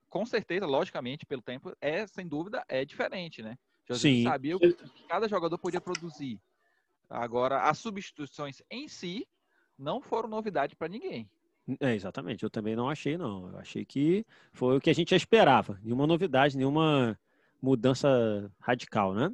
com 0.09 0.27
certeza, 0.27 0.67
logicamente, 0.67 1.25
pelo 1.25 1.43
tempo, 1.43 1.73
é, 1.81 2.05
sem 2.09 2.27
dúvida, 2.27 2.65
é 2.69 2.85
diferente, 2.85 3.41
né? 3.41 3.57
Jesus 3.87 4.01
Sim. 4.01 4.23
sabia 4.23 4.57
o 4.57 4.61
que 4.61 4.77
cada 5.09 5.29
jogador 5.29 5.59
podia 5.59 5.81
produzir. 5.81 6.41
Agora, 7.09 7.69
as 7.69 7.79
substituições 7.79 8.63
em 8.71 8.89
si 8.89 9.27
não 9.79 10.01
foram 10.01 10.29
novidade 10.29 10.75
para 10.75 10.89
ninguém. 10.89 11.29
É, 11.81 11.95
exatamente. 11.95 12.43
Eu 12.43 12.51
também 12.51 12.77
não 12.77 12.89
achei, 12.89 13.17
não. 13.17 13.49
Eu 13.49 13.59
achei 13.59 13.85
que 13.85 14.25
foi 14.53 14.77
o 14.77 14.81
que 14.81 14.91
a 14.91 14.95
gente 14.95 15.15
esperava. 15.15 15.79
Nenhuma 15.83 16.07
novidade, 16.07 16.57
nenhuma 16.57 17.19
mudança 17.61 18.51
radical, 18.61 19.15
né? 19.15 19.33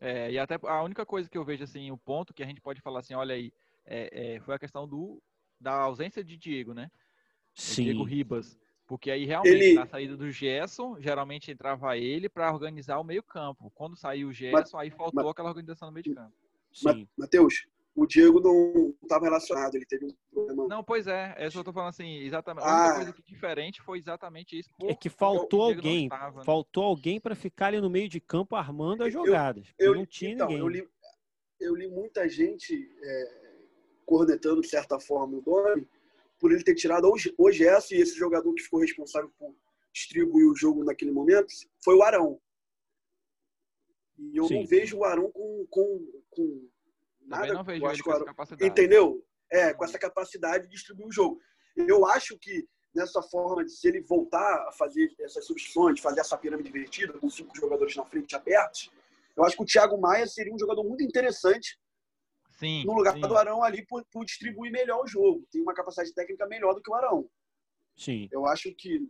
É, 0.00 0.32
e 0.32 0.38
até 0.38 0.58
a 0.62 0.82
única 0.82 1.06
coisa 1.06 1.30
que 1.30 1.38
eu 1.38 1.44
vejo, 1.44 1.62
assim, 1.62 1.90
o 1.92 1.96
ponto 1.96 2.34
que 2.34 2.42
a 2.42 2.46
gente 2.46 2.60
pode 2.60 2.80
falar 2.80 3.00
assim, 3.00 3.14
olha 3.14 3.36
aí, 3.36 3.52
é, 3.84 4.34
é, 4.34 4.40
foi 4.40 4.54
a 4.54 4.58
questão 4.58 4.86
do, 4.86 5.22
da 5.60 5.74
ausência 5.74 6.24
de 6.24 6.36
Diego, 6.36 6.74
né? 6.74 6.90
o 7.56 7.74
Diego 7.74 8.04
Sim. 8.04 8.10
Ribas. 8.10 8.58
Porque 8.92 9.10
aí 9.10 9.24
realmente 9.24 9.54
Ele- 9.54 9.72
na 9.72 9.86
saída 9.86 10.18
do 10.18 10.30
Gerson, 10.30 11.00
geralmente 11.00 11.50
entrava 11.50 11.96
ele 11.96 12.28
para 12.28 12.52
organizar 12.52 12.98
o 12.98 13.02
meio-campo. 13.04 13.72
Quando 13.74 13.96
saiu 13.96 14.28
o 14.28 14.32
Gerson, 14.34 14.76
aí 14.76 14.90
faltou 14.90 15.30
aquela 15.30 15.48
organização 15.48 15.88
no 15.88 15.94
meio 15.94 16.04
de 16.04 16.14
campo. 16.14 16.30
Sim. 16.70 17.08
Matheus, 17.16 17.66
o 17.94 18.04
Diego 18.06 18.38
não 18.38 18.94
estava 19.02 19.24
relacionado, 19.24 19.76
ele 19.76 19.86
teve 19.86 20.04
um 20.04 20.10
problema. 20.30 20.68
Não, 20.68 20.84
pois 20.84 21.06
é, 21.06 21.34
é 21.38 21.46
isso 21.46 21.52
que 21.52 21.60
eu 21.60 21.64
tô 21.64 21.72
falando 21.72 21.88
assim, 21.88 22.18
exatamente. 22.18 22.64
A 22.66 22.68
Ah. 22.70 22.80
única 22.82 22.94
coisa 22.96 23.12
que 23.14 23.22
diferente 23.22 23.80
foi 23.80 23.96
exatamente 23.96 24.58
isso. 24.58 24.68
É 24.82 24.88
que 24.88 24.94
porque 24.94 25.08
faltou 25.08 25.62
alguém. 25.62 26.04
estava, 26.04 26.40
né? 26.40 26.44
Faltou 26.44 26.84
alguém 26.84 27.18
para 27.18 27.34
ficar 27.34 27.68
ali 27.68 27.80
no 27.80 27.88
meio 27.88 28.10
de 28.10 28.20
campo 28.20 28.54
armando 28.56 29.04
as 29.04 29.14
Eu- 29.14 29.24
jogadas. 29.24 29.66
porque 29.68 29.84
Eu, 29.86 29.94
não 29.94 30.04
tinha 30.04 30.32
então, 30.32 30.48
ninguém. 30.48 30.60
eu 30.60 30.68
li, 30.68 30.86
eu 31.58 31.74
li 31.74 31.88
muita 31.88 32.28
gente 32.28 32.90
é, 33.02 33.40
cornetando, 34.04 34.60
de 34.60 34.68
certa 34.68 35.00
forma, 35.00 35.38
o 35.38 35.40
Domi 35.40 35.88
por 36.42 36.50
ele 36.50 36.64
ter 36.64 36.74
tirado 36.74 37.08
o 37.08 37.14
o 37.38 37.52
Gerson 37.52 37.94
e 37.94 38.00
esse 38.02 38.16
jogador 38.16 38.52
que 38.52 38.64
ficou 38.64 38.80
responsável 38.80 39.32
por 39.38 39.54
distribuir 39.94 40.50
o 40.50 40.56
jogo 40.56 40.82
naquele 40.82 41.12
momento 41.12 41.46
foi 41.84 41.94
o 41.94 42.02
Arão. 42.02 42.40
E 44.18 44.36
eu 44.36 44.44
Sim. 44.48 44.58
não 44.58 44.66
vejo 44.66 44.98
o 44.98 45.04
Arão 45.04 45.30
com, 45.30 45.64
com, 45.70 46.22
com 46.30 46.68
nada. 47.20 47.46
Também 47.46 47.54
não 47.54 47.64
vejo 47.64 47.86
acho 47.86 47.94
ele 47.94 48.02
com 48.02 48.10
essa 48.10 48.16
Arão- 48.16 48.26
capacidade. 48.26 48.70
Entendeu? 48.70 49.24
É, 49.52 49.72
com 49.72 49.84
essa 49.84 49.98
capacidade 50.00 50.64
de 50.64 50.70
distribuir 50.70 51.06
o 51.06 51.12
jogo. 51.12 51.40
Eu 51.76 52.04
acho 52.06 52.36
que 52.36 52.66
nessa 52.92 53.22
forma 53.22 53.64
de 53.64 53.70
se 53.70 53.86
ele 53.86 54.00
voltar 54.00 54.66
a 54.68 54.72
fazer 54.72 55.14
essas 55.20 55.46
substituições, 55.46 56.00
fazer 56.00 56.20
essa 56.20 56.36
pirâmide 56.36 56.70
invertida 56.70 57.12
com 57.20 57.30
cinco 57.30 57.56
jogadores 57.56 57.94
na 57.94 58.04
frente 58.04 58.34
abertos, 58.34 58.90
eu 59.36 59.44
acho 59.44 59.56
que 59.56 59.62
o 59.62 59.66
Thiago 59.66 59.96
Maia 59.96 60.26
seria 60.26 60.52
um 60.52 60.58
jogador 60.58 60.82
muito 60.82 61.04
interessante 61.04 61.78
Sim, 62.62 62.84
no 62.84 62.92
lugar 62.92 63.14
sim. 63.14 63.20
do 63.20 63.36
Arão 63.36 63.60
ali 63.60 63.84
por, 63.84 64.04
por 64.04 64.24
distribuir 64.24 64.70
melhor 64.70 65.02
o 65.02 65.06
jogo. 65.06 65.44
Tem 65.50 65.60
uma 65.60 65.74
capacidade 65.74 66.14
técnica 66.14 66.46
melhor 66.46 66.74
do 66.74 66.80
que 66.80 66.88
o 66.88 66.94
Arão. 66.94 67.28
Sim. 67.96 68.28
Eu 68.30 68.46
acho 68.46 68.72
que, 68.76 69.00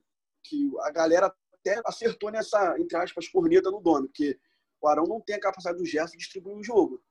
que 0.43 0.71
a 0.81 0.91
galera 0.91 1.31
até 1.53 1.79
acertou 1.85 2.31
nessa, 2.31 2.75
entre 2.81 2.97
aspas, 2.97 3.29
corneta 3.29 3.71
no 3.71 3.83
dono, 3.83 4.07
porque 4.07 4.41
o 4.81 4.89
Arão 4.89 5.05
não 5.05 5.21
tem 5.21 5.37
a 5.37 5.41
capacidade 5.41 5.77
do 5.77 5.85
Gerson 5.85 6.13
de 6.13 6.19
distribuir 6.19 6.57
o 6.57 6.65
jogo. 6.65 7.03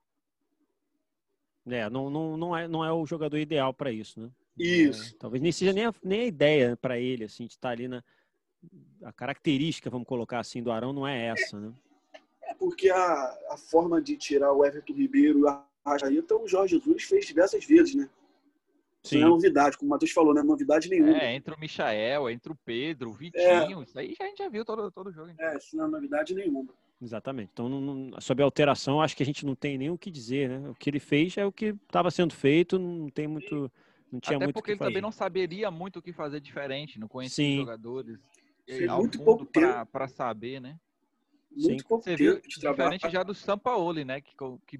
É, 1.67 1.88
não, 1.91 2.10
não, 2.10 2.36
não, 2.36 2.57
é, 2.57 2.67
não 2.67 2.83
é 2.83 2.91
o 2.91 3.05
jogador 3.05 3.38
ideal 3.38 3.71
para 3.71 3.91
isso, 3.91 4.19
né? 4.19 4.31
Isso. 4.57 5.13
É, 5.13 5.17
talvez 5.19 5.43
nem 5.43 5.51
seja 5.51 5.71
nem 5.71 5.86
a, 5.86 5.93
nem 6.03 6.21
a 6.21 6.25
ideia 6.25 6.75
para 6.75 7.00
ele, 7.00 7.25
assim, 7.25 7.45
de 7.45 7.53
estar 7.53 7.69
ali 7.69 7.88
na. 7.88 8.03
A 9.03 9.13
característica, 9.13 9.89
vamos 9.91 10.07
colocar 10.07 10.39
assim, 10.39 10.62
do 10.62 10.71
Arão 10.71 10.91
não 10.91 11.07
é 11.07 11.27
essa, 11.27 11.60
né? 11.60 11.71
É 12.43 12.53
porque 12.55 12.89
a, 12.89 13.39
a 13.50 13.57
forma 13.57 14.01
de 14.01 14.17
tirar 14.17 14.51
o 14.53 14.65
Everton 14.65 14.93
Ribeiro 14.93 15.48
a 15.48 15.71
Arrascaeta, 15.83 16.35
o 16.35 16.47
Jorge 16.47 16.77
Jesus 16.77 17.03
fez 17.03 17.25
diversas 17.25 17.65
vezes, 17.65 17.95
né? 17.95 18.09
Isso 19.03 19.15
não 19.17 19.27
é 19.27 19.29
novidade, 19.31 19.77
como 19.77 19.89
o 19.89 19.91
Matheus 19.91 20.11
falou, 20.11 20.31
não 20.33 20.41
é 20.41 20.45
novidade 20.45 20.88
nenhuma. 20.88 21.17
É, 21.17 21.33
entre 21.33 21.53
o 21.55 21.59
Michael, 21.59 22.29
entre 22.29 22.51
o 22.51 22.55
Pedro, 22.63 23.09
o 23.09 23.13
Vitinho, 23.13 23.81
isso 23.81 23.97
aí 23.97 24.15
a 24.19 24.23
gente 24.25 24.38
já 24.38 24.47
viu 24.50 24.63
todo, 24.63 24.91
todo 24.91 25.11
jogo. 25.11 25.31
É, 25.39 25.57
isso 25.57 25.75
não 25.75 25.85
é 25.85 25.88
novidade 25.88 26.35
nenhuma. 26.35 26.71
Exatamente. 27.01 27.50
Então, 27.51 27.67
não- 27.67 27.81
não- 27.81 28.21
sobre 28.21 28.43
a 28.43 28.45
alteração, 28.45 29.01
acho 29.01 29.17
que 29.17 29.23
a 29.23 29.25
gente 29.25 29.43
não 29.43 29.55
tem 29.55 29.75
nem 29.75 29.89
o 29.89 29.97
que 29.97 30.11
dizer, 30.11 30.50
né? 30.50 30.69
O 30.69 30.75
que 30.75 30.88
ele 30.88 31.00
fez 31.00 31.35
é 31.35 31.43
o 31.43 31.51
que 31.51 31.73
estava 31.88 32.11
sendo 32.11 32.35
feito, 32.35 32.77
não 32.77 33.09
tem 33.09 33.27
muito. 33.27 33.71
Não 34.11 34.19
tinha 34.19 34.35
Até 34.38 34.45
muito 34.45 34.53
porque 34.53 34.65
que 34.67 34.71
ele 34.73 34.77
fazer. 34.77 34.89
também 34.91 35.01
não 35.01 35.11
saberia 35.11 35.71
muito 35.71 35.97
o 35.97 36.01
que 36.01 36.13
fazer 36.13 36.39
diferente, 36.39 37.00
não 37.00 37.07
conhecia 37.07 37.43
Sim. 37.43 37.51
os 37.53 37.59
jogadores. 37.61 38.19
Fez 38.67 38.88
ao 38.88 39.00
muito 39.00 39.17
pouco 39.23 39.45
pra- 39.47 39.83
pra 39.85 40.07
saber, 40.07 40.61
né? 40.61 40.77
Muito 41.50 41.81
Sim. 41.81 41.88
pouco 41.88 42.03
Você 42.03 42.15
viu, 42.15 42.35
tempo 42.35 42.47
de 42.47 42.59
trabalho. 42.59 42.91
diferente 42.91 43.11
já 43.13 43.23
do 43.23 43.33
Sampaoli, 43.33 44.05
né? 44.05 44.21
Que, 44.21 44.35
que 44.67 44.79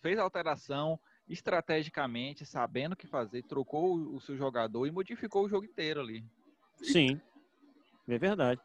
fez 0.00 0.18
a 0.18 0.22
alteração 0.22 0.98
estrategicamente, 1.28 2.46
sabendo 2.46 2.92
o 2.92 2.96
que 2.96 3.06
fazer, 3.06 3.42
trocou 3.42 3.96
o, 3.96 4.20
seu 4.20 4.36
jogador 4.36 4.86
e 4.86 4.90
modificou 4.90 5.44
o 5.44 5.48
jogo 5.48 5.64
inteiro 5.64 6.00
ali. 6.00 6.24
Sim, 6.82 7.20
é 8.08 8.18
verdade. 8.18 8.60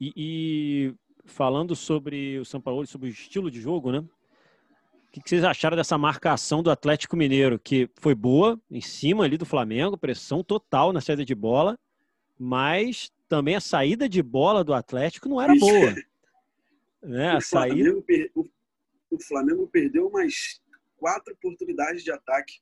E, 0.00 0.12
e 0.16 0.94
falando 1.24 1.74
sobre 1.74 2.38
o 2.38 2.44
São 2.44 2.60
Paulo, 2.60 2.86
sobre 2.86 3.08
o 3.08 3.10
estilo 3.10 3.50
de 3.50 3.60
jogo, 3.60 3.90
né? 3.90 3.98
O 3.98 5.10
que, 5.12 5.22
vocês 5.24 5.44
acharam 5.44 5.76
dessa 5.76 5.96
marcação 5.96 6.62
do 6.62 6.70
Atlético 6.70 7.16
Mineiro, 7.16 7.58
que 7.58 7.88
foi 8.00 8.14
boa, 8.16 8.60
em 8.68 8.80
cima 8.80 9.24
ali 9.24 9.38
do 9.38 9.46
Flamengo, 9.46 9.96
pressão 9.96 10.42
total 10.42 10.92
na 10.92 11.00
saída 11.00 11.24
de 11.24 11.34
bola, 11.36 11.78
mas 12.36 13.12
também 13.28 13.54
a 13.54 13.60
saída 13.60 14.08
de 14.08 14.20
bola 14.20 14.64
do 14.64 14.74
Atlético 14.74 15.28
não 15.28 15.40
era 15.40 15.54
Isso. 15.54 15.64
boa. 15.64 15.94
Né? 17.00 17.30
A 17.30 17.38
o, 17.38 17.40
saída, 17.40 18.02
per- 18.02 18.30
o- 18.34 18.48
Flamengo 19.20 19.68
perdeu 19.68 20.08
umas 20.08 20.60
quatro 20.96 21.32
oportunidades 21.34 22.02
de 22.02 22.10
ataque. 22.12 22.54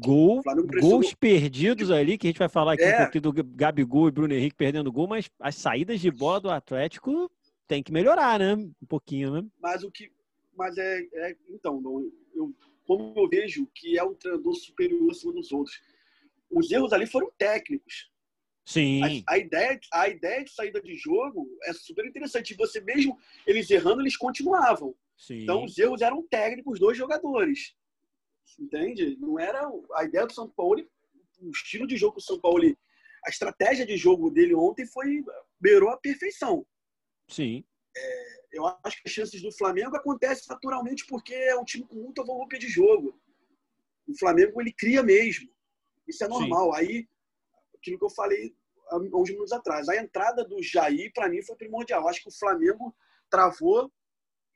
gol, 0.00 0.40
gols 0.80 1.12
perdidos 1.12 1.90
ali, 1.90 2.16
que 2.16 2.28
a 2.28 2.30
gente 2.30 2.38
vai 2.38 2.48
falar 2.48 2.74
aqui 2.74 2.84
É. 2.84 2.94
um 2.94 3.02
pouquinho 3.02 3.22
do 3.22 3.32
Gabigol 3.44 4.06
e 4.06 4.12
Bruno 4.12 4.32
Henrique 4.32 4.54
perdendo 4.56 4.92
gol, 4.92 5.08
mas 5.08 5.28
as 5.40 5.56
saídas 5.56 6.00
de 6.00 6.08
bola 6.08 6.40
do 6.40 6.48
Atlético 6.50 7.28
tem 7.66 7.82
que 7.82 7.90
melhorar, 7.92 8.38
né? 8.38 8.54
Um 8.54 8.86
pouquinho, 8.88 9.32
né? 9.32 9.44
Mas 9.60 9.82
o 9.82 9.90
que. 9.90 10.10
Mas 10.56 10.78
é. 10.78 11.00
é- 11.14 11.36
então, 11.50 11.82
eu, 12.34 12.54
como 12.86 13.12
eu 13.16 13.28
vejo 13.28 13.66
que 13.74 13.98
é 13.98 14.04
um 14.04 14.14
treinador 14.14 14.54
superior 14.54 15.10
acima 15.10 15.32
dos 15.32 15.50
outros. 15.50 15.80
Os 16.50 16.70
erros 16.70 16.92
ali 16.92 17.04
foram 17.06 17.30
técnicos. 17.36 18.08
Sim. 18.64 19.22
A, 19.26 19.34
a 19.34 19.38
ideia, 19.38 19.80
a 19.92 20.08
ideia 20.08 20.44
de 20.44 20.50
saída 20.52 20.80
de 20.80 20.94
jogo 20.94 21.48
é 21.64 21.72
super 21.72 22.06
interessante. 22.06 22.52
E 22.52 22.56
você 22.56 22.80
mesmo, 22.80 23.18
eles 23.46 23.68
errando, 23.70 24.00
eles 24.00 24.16
continuavam. 24.16 24.94
Sim. 25.18 25.42
Então, 25.42 25.64
os 25.64 25.76
erros 25.76 26.00
eram 26.00 26.26
técnicos 26.28 26.78
dos 26.78 26.96
jogadores. 26.96 27.74
Entende? 28.58 29.16
Não 29.18 29.38
era 29.38 29.68
a 29.94 30.04
ideia 30.04 30.26
do 30.26 30.32
São 30.32 30.48
Paulo, 30.48 30.88
o 31.40 31.50
estilo 31.50 31.86
de 31.86 31.96
jogo 31.96 32.16
do 32.16 32.22
São 32.22 32.40
Paulo, 32.40 32.64
a 33.26 33.28
estratégia 33.28 33.84
de 33.84 33.96
jogo 33.96 34.30
dele 34.30 34.54
ontem 34.54 34.86
foi 34.86 35.22
beirou 35.60 35.90
a 35.90 35.98
perfeição. 35.98 36.64
Sim. 37.28 37.64
Eu 38.52 38.66
acho 38.84 39.02
que 39.02 39.08
as 39.08 39.12
chances 39.12 39.42
do 39.42 39.52
Flamengo 39.52 39.96
acontecem 39.96 40.46
naturalmente 40.48 41.04
porque 41.06 41.34
é 41.34 41.56
um 41.56 41.64
time 41.64 41.84
com 41.84 41.96
muita 41.96 42.24
volúpia 42.24 42.58
de 42.58 42.68
jogo. 42.68 43.20
O 44.06 44.18
Flamengo 44.18 44.60
ele 44.60 44.72
cria 44.72 45.02
mesmo. 45.02 45.50
Isso 46.06 46.24
é 46.24 46.28
normal. 46.28 46.72
Sim. 46.72 46.78
Aí, 46.78 47.08
aquilo 47.76 47.98
que 47.98 48.04
eu 48.04 48.10
falei 48.10 48.54
há 48.88 48.96
uns 48.96 49.28
minutos 49.28 49.52
atrás, 49.52 49.88
a 49.88 49.96
entrada 49.96 50.44
do 50.44 50.62
Jair, 50.62 51.12
para 51.12 51.28
mim, 51.28 51.42
foi 51.42 51.56
primordial. 51.56 52.02
Eu 52.02 52.08
acho 52.08 52.22
que 52.22 52.28
o 52.28 52.38
Flamengo 52.38 52.96
travou 53.28 53.92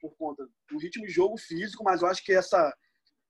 por 0.03 0.15
conta 0.17 0.45
do 0.69 0.79
ritmo 0.79 1.07
de 1.07 1.13
jogo 1.13 1.39
físico, 1.39 1.85
mas 1.85 2.03
eu 2.03 2.09
acho 2.09 2.25
que 2.25 2.33
essa, 2.33 2.77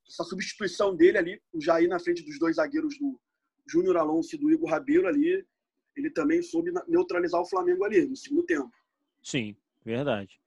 essa 0.08 0.24
substituição 0.24 0.96
dele 0.96 1.18
ali, 1.18 1.42
o 1.52 1.60
Jair 1.60 1.88
na 1.88 2.00
frente 2.00 2.24
dos 2.24 2.38
dois 2.38 2.56
zagueiros 2.56 2.98
do 2.98 3.20
Júnior 3.68 3.98
Alonso 3.98 4.34
e 4.34 4.38
do 4.38 4.50
Igor 4.50 4.70
Rabelo 4.70 5.06
ali, 5.06 5.46
ele 5.94 6.10
também 6.10 6.42
soube 6.42 6.72
neutralizar 6.88 7.40
o 7.40 7.48
Flamengo 7.48 7.84
ali 7.84 8.06
no 8.06 8.16
segundo 8.16 8.44
tempo. 8.44 8.70
Sim, 9.22 9.54
verdade. 9.84 10.41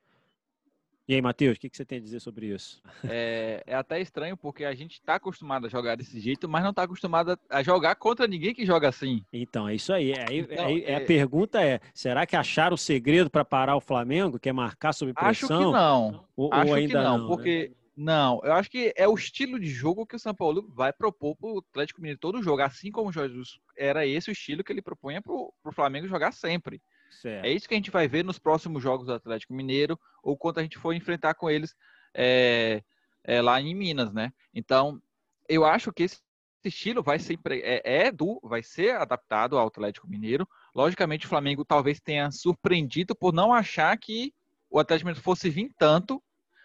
E 1.08 1.14
aí, 1.14 1.22
Matheus, 1.22 1.58
o 1.58 1.60
que, 1.60 1.70
você 1.72 1.86
tem 1.86 2.00
a 2.00 2.02
dizer 2.02 2.20
sobre 2.20 2.48
isso? 2.48 2.82
É, 3.08 3.64
é 3.68 3.76
até 3.76 4.02
estranho 4.02 4.36
porque 4.36 4.66
a 4.66 4.74
gente 4.74 4.94
está 4.94 5.16
acostumado 5.16 5.68
a 5.68 5.70
jogar 5.70 5.96
desse 5.96 6.20
jeito, 6.20 6.50
mas 6.50 6.64
não 6.64 6.72
está 6.72 6.82
acostumado 6.82 7.38
a 7.48 7.62
jogar 7.62 7.96
contra 7.96 8.26
ninguém 8.26 8.56
que 8.56 8.66
joga 8.66 8.90
assim. 8.90 9.24
Então, 9.32 9.70
é 9.70 9.76
isso 9.76 9.94
aí. 9.94 10.14
aí, 10.28 10.40
então, 10.40 10.68
é... 10.68 10.96
A 10.96 11.02
pergunta 11.02 11.64
é: 11.64 11.80
será 11.94 12.26
que 12.26 12.36
acharam 12.36 12.74
o 12.74 12.78
segredo 12.78 13.30
para 13.30 13.46
parar 13.46 13.76
o 13.76 13.82
Flamengo, 13.82 14.40
que 14.40 14.50
é 14.50 14.54
marcar 14.54 14.94
sob 14.94 15.14
pressão? 15.14 15.30
Acho 15.30 15.66
que 15.66 15.72
não. 15.72 16.26
Ou, 16.36 16.52
acho 16.52 16.70
ou 16.70 16.76
ainda 16.76 16.98
que 16.98 17.04
não, 17.04 17.18
não 17.20 17.28
porque. 17.28 17.70
Né? 17.70 17.76
Não, 17.98 18.42
eu 18.44 18.52
acho 18.52 18.70
que 18.70 18.94
é 18.98 19.08
o 19.08 19.14
estilo 19.14 19.58
de 19.58 19.70
jogo 19.70 20.06
que 20.06 20.18
o 20.18 20.20
São 20.20 20.36
Paulo 20.36 20.68
vai 20.76 20.92
propor 20.92 21.34
para 21.38 21.50
o 21.50 21.60
Atlético 21.60 22.02
Mineiro 22.02 22.20
todo 22.20 22.44
jogo, 22.44 22.62
assim 22.62 22.92
como 22.92 23.10
o 23.10 23.14
Jesus 23.14 23.58
era 23.78 24.06
esse 24.06 24.30
o 24.30 24.34
estilo 24.34 24.66
que 24.66 24.74
ele 24.74 24.82
propunha 24.82 25.22
para 25.22 25.32
o 25.32 25.72
Flamengo 25.72 26.06
jogar 26.06 26.34
sempre. 26.34 26.82
Certo. 27.22 27.46
É 27.46 27.52
isso 27.52 27.68
que 27.68 27.74
a 27.74 27.78
gente 27.78 27.92
vai 27.92 28.08
ver 28.08 28.24
nos 28.24 28.38
próximos 28.38 28.84
jogos 28.84 29.08
do 29.08 29.14
Atlético 29.14 29.54
Mineiro 29.54 30.00
ou 30.22 30.38
quando 30.38 30.60
a 30.60 30.62
gente 30.64 30.78
for 30.78 30.94
enfrentar 30.94 31.34
com 31.36 31.50
eles 31.50 31.76
é, 32.14 32.84
é, 33.24 33.42
lá 33.42 33.60
em 33.60 33.74
Minas, 33.74 34.14
né? 34.14 34.32
Então, 34.54 35.02
eu 35.48 35.66
acho 35.66 35.92
que 35.92 36.04
esse 36.04 36.20
estilo 36.64 37.04
vai 37.04 37.20
ser 37.20 37.40
é, 37.50 38.08
é, 38.08 38.12
do 38.12 38.40
vai 38.44 38.64
ser 38.64 38.96
adaptado 38.96 39.58
ao 39.58 39.68
Atlético 39.68 40.08
Mineiro. 40.08 40.48
Logicamente, 40.74 41.26
o 41.26 41.30
Flamengo 41.30 41.64
talvez 41.64 42.00
tenha 42.00 42.32
surpreendido 42.32 43.16
por 43.16 43.34
não 43.34 43.54
achar 43.54 43.96
que 43.98 44.34
o 44.70 44.80
Atlético 44.80 45.08
Mineiro 45.08 45.24
fosse 45.24 45.50
vir 45.50 45.72
tanto, 45.78 46.22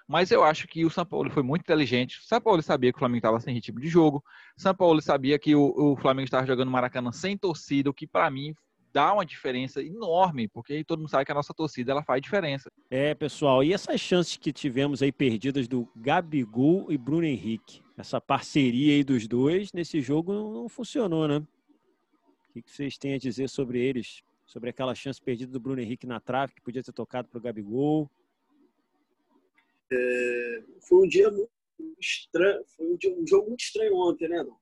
mas 0.06 0.30
eu 0.32 0.42
acho 0.42 0.66
que 0.66 0.84
o 0.84 0.90
São 0.90 1.06
Paulo 1.06 1.30
foi 1.30 1.42
muito 1.42 1.62
inteligente. 1.62 2.18
O 2.18 2.24
São 2.24 2.40
Paulo 2.40 2.62
sabia 2.62 2.90
que 2.90 2.96
o 2.96 2.98
Flamengo 2.98 3.18
estava 3.18 3.38
sem 3.38 3.54
ritmo 3.54 3.78
de 3.78 3.88
jogo. 3.88 4.24
O 4.56 4.60
São 4.60 4.74
Paulo 4.74 5.00
sabia 5.00 5.38
que 5.38 5.54
o, 5.54 5.72
o 5.76 5.96
Flamengo 5.96 6.24
estava 6.24 6.46
jogando 6.46 6.70
Maracanã 6.70 7.12
sem 7.12 7.38
torcida, 7.38 7.90
o 7.90 7.94
que 7.94 8.06
para 8.06 8.28
mim 8.30 8.54
dá 8.92 9.12
uma 9.12 9.24
diferença 9.24 9.82
enorme, 9.82 10.48
porque 10.48 10.84
todo 10.84 10.98
mundo 10.98 11.10
sabe 11.10 11.24
que 11.24 11.32
a 11.32 11.34
nossa 11.34 11.54
torcida 11.54 11.92
ela 11.92 12.02
faz 12.02 12.20
diferença. 12.20 12.70
É, 12.90 13.14
pessoal, 13.14 13.62
e 13.62 13.72
essas 13.72 14.00
chances 14.00 14.36
que 14.36 14.52
tivemos 14.52 15.02
aí 15.02 15.12
perdidas 15.12 15.68
do 15.68 15.88
Gabigol 15.96 16.90
e 16.90 16.98
Bruno 16.98 17.24
Henrique? 17.24 17.82
Essa 17.96 18.20
parceria 18.20 18.94
aí 18.94 19.04
dos 19.04 19.28
dois 19.28 19.72
nesse 19.72 20.00
jogo 20.00 20.32
não 20.32 20.68
funcionou, 20.68 21.28
né? 21.28 21.46
O 22.48 22.62
que 22.62 22.70
vocês 22.70 22.98
têm 22.98 23.14
a 23.14 23.18
dizer 23.18 23.48
sobre 23.48 23.80
eles? 23.80 24.22
Sobre 24.44 24.70
aquela 24.70 24.94
chance 24.94 25.22
perdida 25.22 25.52
do 25.52 25.60
Bruno 25.60 25.80
Henrique 25.80 26.06
na 26.06 26.18
trave, 26.18 26.54
que 26.54 26.60
podia 26.60 26.82
ter 26.82 26.92
tocado 26.92 27.28
para 27.28 27.38
o 27.38 27.42
Gabigol? 27.42 28.10
É, 29.92 30.62
foi 30.80 31.04
um 31.04 31.08
dia 31.08 31.30
muito 31.30 31.50
estranho, 32.00 32.64
foi 32.76 32.86
um, 32.86 32.96
dia, 32.96 33.14
um 33.16 33.26
jogo 33.26 33.48
muito 33.48 33.60
estranho 33.60 33.94
ontem, 33.94 34.28
né, 34.28 34.42
não? 34.42 34.58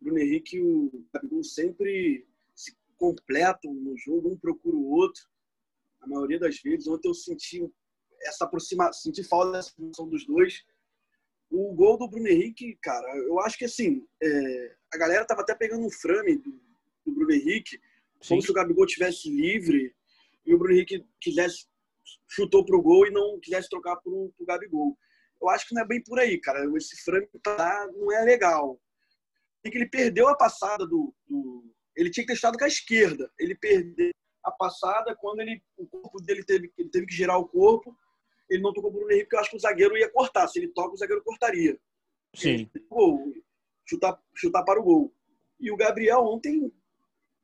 Bruno 0.00 0.18
Henrique 0.18 0.56
e 0.56 0.62
o 0.62 1.06
Gabigol 1.12 1.42
sempre 1.42 2.26
completam 2.98 3.72
no 3.74 3.96
jogo, 3.96 4.30
um 4.30 4.38
procura 4.38 4.76
o 4.76 4.90
outro. 4.90 5.22
A 6.00 6.06
maioria 6.06 6.38
das 6.38 6.60
vezes. 6.60 6.86
Ontem 6.86 7.08
eu 7.08 7.14
senti 7.14 7.68
essa 8.22 8.44
aproximação, 8.44 9.02
senti 9.02 9.22
falta 9.22 9.52
dessa 9.52 9.70
aproximação 9.70 10.08
dos 10.08 10.26
dois. 10.26 10.64
O 11.50 11.74
gol 11.74 11.96
do 11.96 12.08
Bruno 12.08 12.28
Henrique, 12.28 12.76
cara, 12.82 13.06
eu 13.18 13.38
acho 13.40 13.56
que 13.56 13.64
assim, 13.64 14.04
é, 14.22 14.76
a 14.92 14.98
galera 14.98 15.24
tava 15.24 15.42
até 15.42 15.54
pegando 15.54 15.86
um 15.86 15.90
frame 15.90 16.38
do, 16.38 16.60
do 17.04 17.12
Bruno 17.12 17.32
Henrique, 17.32 17.78
Sim. 18.20 18.28
como 18.28 18.42
se 18.42 18.50
o 18.50 18.54
Gabigol 18.54 18.86
tivesse 18.86 19.30
livre 19.30 19.94
e 20.44 20.54
o 20.54 20.58
Bruno 20.58 20.74
Henrique 20.74 21.04
quisesse 21.20 21.66
chutou 22.28 22.64
pro 22.64 22.82
gol 22.82 23.06
e 23.06 23.10
não 23.10 23.38
quisesse 23.40 23.68
trocar 23.68 23.96
pro, 23.96 24.32
pro 24.36 24.46
Gabigol. 24.46 24.96
Eu 25.40 25.48
acho 25.48 25.68
que 25.68 25.74
não 25.74 25.82
é 25.82 25.86
bem 25.86 26.02
por 26.02 26.18
aí, 26.18 26.38
cara. 26.38 26.64
Esse 26.76 26.96
frame 27.04 27.28
tá, 27.42 27.88
não 27.94 28.10
é 28.12 28.24
legal. 28.24 28.80
E 29.64 29.70
que 29.70 29.78
ele 29.78 29.88
perdeu 29.88 30.28
a 30.28 30.36
passada 30.36 30.86
do, 30.86 31.14
do, 31.28 31.64
ele 31.96 32.10
tinha 32.10 32.24
que 32.24 32.28
ter 32.28 32.34
estado 32.34 32.58
com 32.58 32.64
a 32.64 32.68
esquerda. 32.68 33.30
Ele 33.38 33.54
perdeu 33.54 34.12
a 34.44 34.50
passada 34.50 35.16
quando 35.16 35.40
ele, 35.40 35.62
o 35.76 35.86
corpo 35.86 36.20
dele 36.22 36.44
teve, 36.44 36.72
ele 36.78 36.90
teve 36.90 37.06
que 37.06 37.14
girar 37.14 37.38
o 37.38 37.48
corpo. 37.48 37.96
Ele 38.48 38.62
não 38.62 38.72
tocou 38.72 38.90
o 38.90 38.92
Bruno 38.92 39.10
Henrique, 39.10 39.24
porque 39.24 39.36
eu 39.36 39.40
acho 39.40 39.50
que 39.50 39.56
o 39.56 39.60
zagueiro 39.60 39.96
ia 39.96 40.10
cortar. 40.10 40.46
Se 40.46 40.58
ele 40.58 40.68
toca, 40.68 40.94
o 40.94 40.96
zagueiro 40.96 41.24
cortaria. 41.24 41.76
Sim. 42.34 42.70
Gol, 42.88 43.32
chutar, 43.88 44.20
chutar 44.34 44.62
para 44.62 44.78
o 44.78 44.84
gol. 44.84 45.14
E 45.58 45.70
o 45.70 45.76
Gabriel 45.76 46.20
ontem 46.20 46.70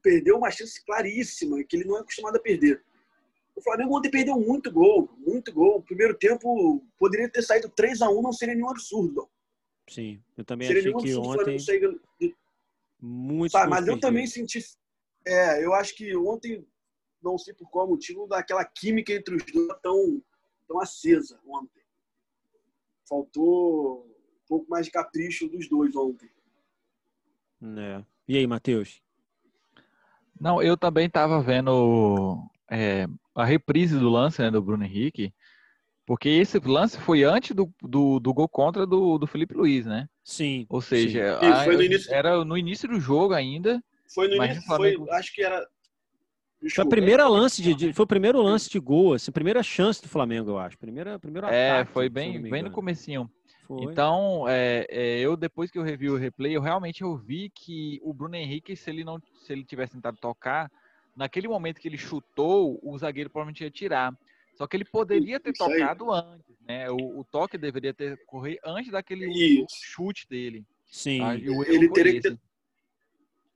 perdeu 0.03 0.37
uma 0.37 0.51
chance 0.51 0.85
claríssima, 0.85 1.63
que 1.65 1.77
ele 1.77 1.85
não 1.85 1.97
é 1.97 2.01
acostumado 2.01 2.37
a 2.37 2.41
perder. 2.41 2.85
O 3.55 3.63
Flamengo 3.63 3.97
ontem 3.97 4.11
perdeu 4.11 4.39
muito 4.39 4.71
gol, 4.71 5.11
muito 5.19 5.53
gol. 5.53 5.79
O 5.79 5.83
primeiro 5.83 6.17
tempo 6.17 6.85
poderia 6.99 7.29
ter 7.29 7.43
saído 7.43 7.69
3 7.69 8.03
a 8.03 8.11
1 8.11 8.23
não 8.23 8.33
seria 8.33 8.55
nenhum 8.55 8.71
absurdo. 8.71 9.29
Sim, 9.89 10.23
eu 10.37 10.45
também 10.45 10.69
seria 10.69 10.95
achei 10.97 11.11
que 11.11 11.17
ontem... 11.17 11.59
Muito 13.05 13.51
Sabe, 13.51 13.69
mas 13.69 13.89
eu 13.89 13.99
também 13.99 14.29
senti. 14.29 14.61
É, 15.27 15.65
eu 15.65 15.75
acho 15.75 15.93
que 15.97 16.17
ontem, 16.17 16.65
não 17.21 17.37
sei 17.37 17.53
por 17.53 17.69
qual 17.69 17.89
motivo, 17.89 18.29
daquela 18.29 18.65
química 18.65 19.13
entre 19.13 19.35
os 19.35 19.43
dois 19.45 19.81
tão, 19.83 20.23
tão 20.69 20.81
acesa 20.81 21.41
ontem. 21.45 21.83
Faltou 23.09 24.07
um 24.07 24.47
pouco 24.47 24.71
mais 24.71 24.87
de 24.87 24.93
capricho 24.93 25.49
dos 25.49 25.69
dois 25.69 25.97
ontem. 25.97 26.31
É. 27.77 28.05
E 28.29 28.37
aí, 28.37 28.47
Matheus? 28.47 29.03
Não, 30.41 30.63
eu 30.63 30.77
também 30.77 31.07
estava 31.07 31.43
vendo 31.43 32.49
é, 32.71 33.09
a 33.35 33.45
reprise 33.45 33.99
do 33.99 34.09
lance 34.09 34.41
né, 34.41 34.51
do 34.51 34.63
Bruno 34.63 34.85
Henrique, 34.85 35.35
porque 36.13 36.29
esse 36.29 36.59
lance 36.59 37.01
foi 37.01 37.25
antes 37.25 37.57
do, 37.57 37.73
do, 37.81 38.21
do 38.21 38.35
gol 38.35 38.47
contra 38.47 38.87
do, 38.87 39.17
do 39.17 39.27
Felipe 39.27 39.55
Luiz, 39.55 39.87
né? 39.87 40.07
Sim. 40.23 40.67
Ou 40.69 40.83
seja, 40.83 41.41
sim. 41.41 41.47
A, 41.47 41.65
no 41.65 41.83
início... 41.83 42.13
era 42.13 42.45
no 42.45 42.59
início 42.59 42.87
do 42.87 43.01
jogo 43.01 43.33
ainda. 43.33 43.83
Foi 44.15 44.29
no 44.29 44.35
início, 44.45 44.63
Flamengo... 44.65 45.07
foi, 45.07 45.15
acho 45.17 45.35
que 45.35 45.43
era. 45.43 45.67
Foi 46.75 46.85
a 46.85 46.87
primeira 46.87 47.27
lance 47.27 47.63
de, 47.63 47.75
de, 47.75 47.93
foi 47.95 48.05
o 48.05 48.07
primeiro 48.07 48.43
lance 48.43 48.69
de 48.69 48.79
gol, 48.79 49.15
assim, 49.15 49.33
primeira 49.33 49.63
chance 49.63 50.03
do 50.03 50.09
Flamengo, 50.11 50.51
eu 50.51 50.59
acho. 50.59 50.77
Primeira, 50.77 51.19
primeiro 51.19 51.47
é, 51.47 51.71
ataque. 51.71 51.91
É, 51.91 51.93
foi 51.95 52.11
bem, 52.11 52.43
bem 52.43 52.63
no 52.63 52.71
comecinho. 52.71 53.31
Foi. 53.67 53.83
Então, 53.83 54.45
é, 54.47 54.87
é, 54.91 55.19
eu 55.19 55.35
depois 55.35 55.71
que 55.71 55.79
eu 55.79 55.83
revi 55.83 56.11
o 56.11 56.19
replay, 56.19 56.55
eu 56.55 56.61
realmente 56.61 57.01
eu 57.01 57.17
vi 57.17 57.51
que 57.55 57.99
o 58.03 58.13
Bruno 58.13 58.37
Henrique, 58.37 58.77
se 58.77 58.91
ele 58.91 59.03
não, 59.03 59.19
se 59.41 59.51
ele 59.51 59.65
tivesse 59.65 59.95
tentado 59.95 60.19
tocar, 60.21 60.71
naquele 61.17 61.49
momento 61.49 61.81
que 61.81 61.89
ele 61.89 61.97
chutou, 61.97 62.79
o 62.83 62.99
zagueiro 62.99 63.31
provavelmente 63.31 63.65
ia 63.65 63.71
tirar. 63.71 64.13
Só 64.55 64.67
que 64.67 64.77
ele 64.77 64.85
poderia 64.85 65.41
ter 65.41 65.51
Isso 65.51 65.65
tocado 65.65 66.13
aí. 66.13 66.23
antes, 66.25 66.61
né? 66.61 66.91
O, 66.91 67.21
o, 67.21 67.25
toque 67.25 67.57
deveria 67.57 67.95
ter 67.95 68.19
corrido 68.27 68.61
antes 68.65 68.91
daquele 68.91 69.65
chute 69.71 70.29
dele. 70.29 70.65
Sim. 70.87 71.21
Tá? 71.21 71.35
ele 71.35 71.91
teria, 71.91 72.13
que 72.13 72.21
ter, 72.21 72.39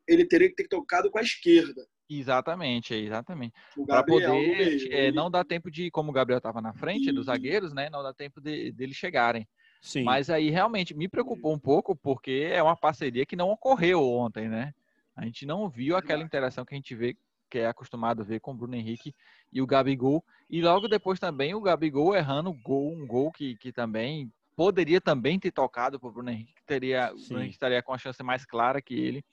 ele 0.09 0.27
teria 0.27 0.49
que 0.49 0.55
ter 0.55 0.69
tocado 0.69 1.11
com 1.11 1.19
a 1.19 1.23
esquerda. 1.23 1.87
Exatamente, 2.09 2.95
exatamente. 2.95 3.53
Para 3.87 4.03
poder 4.05 4.93
é, 4.93 5.11
não 5.11 5.31
dar 5.31 5.45
tempo 5.45 5.71
de, 5.71 5.91
como 5.91 6.11
o 6.11 6.15
Gabriel 6.15 6.39
estava 6.39 6.61
na 6.61 6.73
frente 6.73 7.11
dos 7.11 7.27
zagueiros, 7.27 7.73
né? 7.73 7.91
Não 7.91 8.03
dá 8.03 8.15
tempo 8.15 8.41
de, 8.41 8.71
deles 8.73 8.97
chegarem. 8.97 9.47
Sim. 9.83 10.05
Mas 10.05 10.31
aí 10.31 10.49
realmente 10.49 10.95
me 10.95 11.09
preocupou 11.09 11.53
um 11.53 11.59
pouco 11.59 11.97
porque 11.97 12.49
é 12.51 12.63
uma 12.63 12.77
parceria 12.77 13.27
que 13.27 13.37
não 13.37 13.51
ocorreu 13.51 14.03
ontem, 14.03 14.49
né? 14.49 14.73
A 15.17 15.25
gente 15.25 15.45
não 15.47 15.69
viu 15.69 15.97
aquela 15.97 16.23
interação 16.23 16.65
que 16.65 16.75
a 16.75 16.77
gente 16.77 16.95
vê 16.95 17.17
que 17.51 17.59
é 17.59 17.67
acostumado 17.67 18.23
a 18.23 18.25
ver 18.25 18.41
com 18.41 18.53
o 18.53 18.55
Bruno 18.55 18.75
Henrique 18.75 19.15
e 19.53 19.63
o 19.63 19.67
Gabigol. 19.67 20.25
E 20.49 20.61
logo 20.61 20.89
depois 20.89 21.19
também 21.19 21.55
o 21.55 21.61
Gabigol 21.61 22.15
errando 22.15 22.53
gol, 22.53 22.93
um 22.93 23.07
gol 23.07 23.31
que, 23.33 23.57
que 23.57 23.73
também 23.73 24.33
poderia 24.55 25.01
também 25.01 25.39
ter 25.39 25.53
tocado 25.53 26.01
para 26.01 26.09
o 26.09 26.13
Bruno 26.13 26.31
Henrique, 26.31 26.55
que 26.55 26.65
teria, 26.65 27.13
o 27.13 27.17
Bruno 27.17 27.41
Henrique 27.41 27.55
estaria 27.55 27.83
com 27.83 27.93
a 27.93 27.99
chance 27.99 28.23
mais 28.23 28.45
clara 28.45 28.81
que 28.81 28.95
ele. 28.95 29.25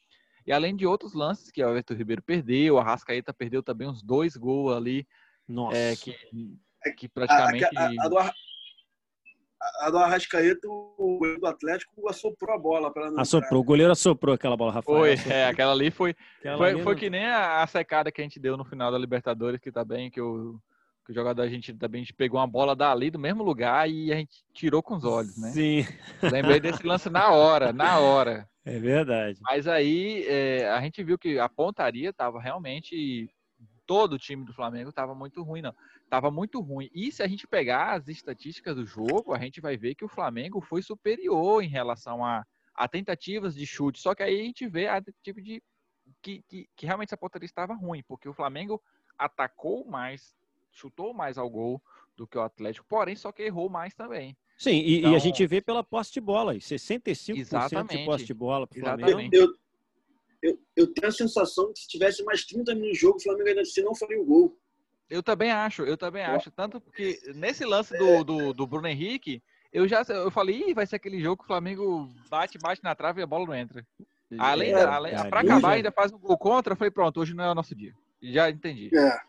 E 0.46 0.52
além 0.52 0.76
de 0.76 0.86
outros 0.86 1.14
lances 1.14 1.50
que 1.50 1.64
o 1.64 1.70
Everton 1.70 1.94
Ribeiro 1.94 2.22
perdeu, 2.22 2.78
a 2.78 2.84
Rascaeta 2.84 3.34
perdeu 3.34 3.64
também 3.64 3.88
uns 3.88 4.04
dois 4.04 4.36
gols 4.36 4.76
ali. 4.76 5.08
Nossa. 5.48 5.78
É, 5.78 5.96
que, 5.96 6.16
que 6.98 7.08
praticamente. 7.08 7.66
A, 7.78 7.86
a, 7.86 8.06
a, 8.06 8.10
do, 8.10 8.18
a 9.80 9.90
do 9.90 9.98
Arrascaeta, 9.98 10.68
o 10.68 11.20
do 11.40 11.48
Atlético 11.48 12.10
assoprou 12.10 12.56
a 12.56 12.60
bola 12.60 12.92
para 12.92 13.12
não 13.12 13.20
Assoprou, 13.20 13.62
o 13.62 13.64
goleiro 13.64 13.92
assoprou 13.92 14.36
aquela 14.36 14.58
bola, 14.58 14.74
Rafael. 14.74 14.98
Foi, 14.98 15.32
é, 15.32 15.46
aquela 15.46 15.72
ali 15.72 15.92
foi. 15.92 16.16
Aquela 16.40 16.58
foi, 16.58 16.70
ali 16.70 16.84
foi 16.84 16.96
que 16.96 17.10
nem 17.10 17.26
a, 17.26 17.62
a, 17.62 17.68
secada 17.68 18.12
que 18.12 18.22
a 18.22 18.24
gente 18.24 18.40
deu 18.40 18.58
no 18.58 18.66
final 18.66 18.92
da 18.92 18.98
Libertadores, 18.98 19.60
que 19.60 19.72
tá 19.72 19.84
bem, 19.84 20.10
que 20.10 20.22
o, 20.22 20.60
que 21.06 21.12
o 21.12 21.16
jogador 21.16 21.42
a 21.42 21.48
gente 21.48 21.74
também 21.74 22.02
a 22.02 22.04
gente 22.04 22.14
pegou 22.14 22.40
uma 22.40 22.48
bola 22.48 22.76
dali 22.76 23.10
do 23.10 23.20
mesmo 23.20 23.44
lugar 23.44 23.90
e 23.90 24.12
a 24.12 24.16
gente 24.16 24.44
tirou 24.54 24.82
com 24.82 24.96
os 24.96 25.04
olhos, 25.04 25.38
né? 25.38 25.50
Sim. 25.52 25.86
Lembrei 26.22 26.60
desse 26.60 26.86
lance 26.86 27.10
na 27.10 27.32
hora, 27.32 27.74
na 27.74 28.00
hora. 28.00 28.48
É 28.66 28.80
verdade. 28.80 29.40
Mas 29.42 29.68
aí 29.68 30.26
é, 30.28 30.70
a 30.70 30.80
gente 30.82 31.04
viu 31.04 31.18
que 31.18 31.38
a 31.38 31.50
pontaria 31.50 32.10
estava 32.10 32.40
realmente 32.42 33.30
todo 33.86 34.14
o 34.14 34.20
time 34.20 34.46
do 34.46 34.54
Flamengo 34.54 34.90
estava 34.90 35.14
muito 35.14 35.42
ruim, 35.44 35.62
não 35.62 35.74
estava 36.04 36.30
muito 36.32 36.60
ruim. 36.62 36.90
E 36.94 37.12
se 37.12 37.22
a 37.24 37.28
gente 37.28 37.48
pegar 37.48 37.94
as 37.94 38.08
estatísticas 38.08 38.76
do 38.76 38.86
jogo, 38.86 39.34
a 39.34 39.40
gente 39.40 39.60
vai 39.62 39.78
ver 39.78 39.96
que 39.96 40.06
o 40.06 40.10
Flamengo 40.10 40.62
foi 40.62 40.82
superior 40.82 41.64
em 41.64 41.68
relação 41.68 42.24
a, 42.24 42.46
a 42.74 42.88
tentativas 42.88 43.56
de 43.56 43.66
chute. 43.66 44.00
Só 44.00 44.14
que 44.16 44.24
aí 44.24 44.40
a 44.40 44.44
gente 44.44 44.68
vê 44.68 44.88
a 44.88 45.02
tipo 45.22 45.42
de 45.42 45.62
que, 46.22 46.42
que, 46.48 46.70
que 46.76 46.86
realmente 46.86 47.10
essa 47.10 47.18
pontaria 47.18 47.46
estava 47.46 47.74
ruim, 47.74 48.04
porque 48.08 48.28
o 48.28 48.34
Flamengo 48.34 48.82
atacou 49.18 49.86
mais, 49.86 50.36
chutou 50.72 51.14
mais 51.14 51.38
ao 51.38 51.50
gol 51.50 51.82
do 52.16 52.28
que 52.28 52.38
o 52.38 52.42
Atlético, 52.42 52.86
porém 52.88 53.16
só 53.16 53.32
que 53.32 53.44
errou 53.44 53.70
mais 53.70 53.94
também. 53.94 54.36
Sim, 54.58 54.76
e, 54.82 55.00
Então- 55.00 55.12
e 55.12 55.16
a 55.16 55.20
gente 55.20 55.46
vê 55.48 55.62
pela 55.62 55.84
posse 55.84 56.14
de 56.14 56.22
bola, 56.22 56.52
aí, 56.52 56.60
65% 56.62 57.34
de 57.36 57.42
Exatamente. 57.42 58.06
posse 58.06 58.26
de 58.26 58.34
bola 58.34 58.68
pro 58.68 58.80
Flamengo. 58.80 59.10
Exatamente. 59.10 59.36
Eu, 59.36 59.48
eu, 60.44 60.60
eu 60.76 60.94
tenho 60.94 61.08
a 61.08 61.12
sensação 61.12 61.72
que 61.74 61.80
se 61.80 61.88
tivesse 61.88 62.24
mais 62.24 62.46
30 62.46 62.74
minutos 62.76 62.94
de 62.94 63.00
jogo, 63.00 63.18
o 63.18 63.22
Flamengo 63.24 63.50
ainda 63.50 63.62
assim 63.62 63.82
não 63.82 63.96
faria 63.96 64.22
o 64.22 64.26
gol. 64.26 64.60
Eu 65.10 65.24
também 65.24 65.52
acho, 65.52 65.84
eu 65.84 65.98
também 65.98 66.24
acho. 66.24 66.52
Tanto 66.52 66.80
porque 66.82 67.20
nesse 67.36 67.66
lance 67.66 67.96
do, 67.98 68.24
do, 68.24 68.54
do 68.54 68.68
Bruno 68.68 68.88
Henrique, 68.88 69.42
eu 69.72 69.88
já 69.88 70.04
eu 70.10 70.30
falei, 70.32 70.70
Ih, 70.70 70.74
vai 70.74 70.86
ser 70.86 70.98
aquele 70.98 71.20
jogo 71.22 71.38
que 71.38 71.44
o 71.44 71.48
Flamengo 71.48 72.10
bate, 72.30 72.58
bate 72.58 72.84
na 72.84 72.96
trave 72.96 73.22
e 73.22 73.24
a 73.24 73.28
bola 73.28 73.46
não 73.46 73.56
entra. 73.56 73.86
Além, 74.38 74.72
É, 74.74 74.82
além, 74.84 75.14
cara, 75.14 75.30
pra 75.30 75.42
acabar, 75.42 75.74
é- 75.74 75.76
ainda 75.78 75.92
faz 75.92 76.12
um 76.12 76.18
gol 76.18 76.38
contra, 76.38 76.74
eu 76.74 76.78
falei, 76.78 76.92
pronto, 76.92 77.20
hoje 77.20 77.34
não 77.34 77.44
é 77.44 77.52
o 77.52 77.56
nosso 77.56 77.76
dia. 77.76 77.94
Já 78.22 78.50
entendi. 78.50 78.90
É, 78.96 79.22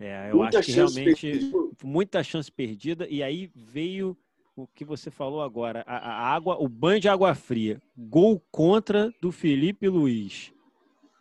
É, 0.00 0.30
eu 0.30 0.36
muita 0.36 0.58
acho 0.58 0.66
que 0.66 0.72
chance 0.72 0.94
realmente 0.94 1.30
perdida. 1.30 1.68
muita 1.82 2.22
chance 2.22 2.50
perdida. 2.52 3.06
E 3.08 3.22
aí 3.22 3.50
veio 3.54 4.16
o 4.56 4.66
que 4.66 4.84
você 4.84 5.10
falou 5.10 5.42
agora: 5.42 5.84
a, 5.86 5.96
a 5.96 6.34
água, 6.34 6.56
o 6.60 6.68
banho 6.68 7.00
de 7.00 7.08
água 7.08 7.34
fria. 7.34 7.80
Gol 7.96 8.42
contra 8.50 9.12
do 9.20 9.32
Felipe 9.32 9.88
Luiz. 9.88 10.52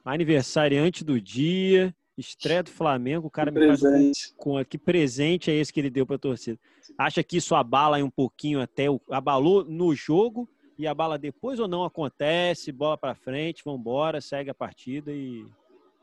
Aniversariante 0.05 1.03
do 1.03 1.19
dia, 1.19 1.95
estreia 2.17 2.61
do 2.61 2.69
Flamengo. 2.69 3.27
O 3.27 3.31
cara 3.31 3.51
me 3.51 3.65
faz 3.65 3.81
um 3.81 3.89
presente. 3.89 4.33
com 4.35 4.63
que 4.65 4.77
presente 4.77 5.49
é 5.49 5.55
esse 5.55 5.71
que 5.71 5.79
ele 5.79 5.89
deu 5.89 6.05
para 6.05 6.17
a 6.17 6.19
torcida? 6.19 6.59
Acha 6.97 7.23
que 7.23 7.37
isso 7.37 7.55
abala 7.55 7.97
um 8.03 8.09
pouquinho 8.09 8.61
até 8.61 8.89
o 8.89 8.99
abalou 9.09 9.63
no 9.63 9.95
jogo 9.95 10.49
e 10.77 10.85
abala 10.85 11.17
depois 11.17 11.59
ou 11.59 11.67
não 11.67 11.83
acontece? 11.83 12.71
Bola 12.71 12.97
para 12.97 13.15
frente, 13.15 13.63
vamos 13.63 13.79
embora, 13.79 14.19
segue 14.19 14.49
a 14.49 14.53
partida 14.53 15.11
e 15.11 15.41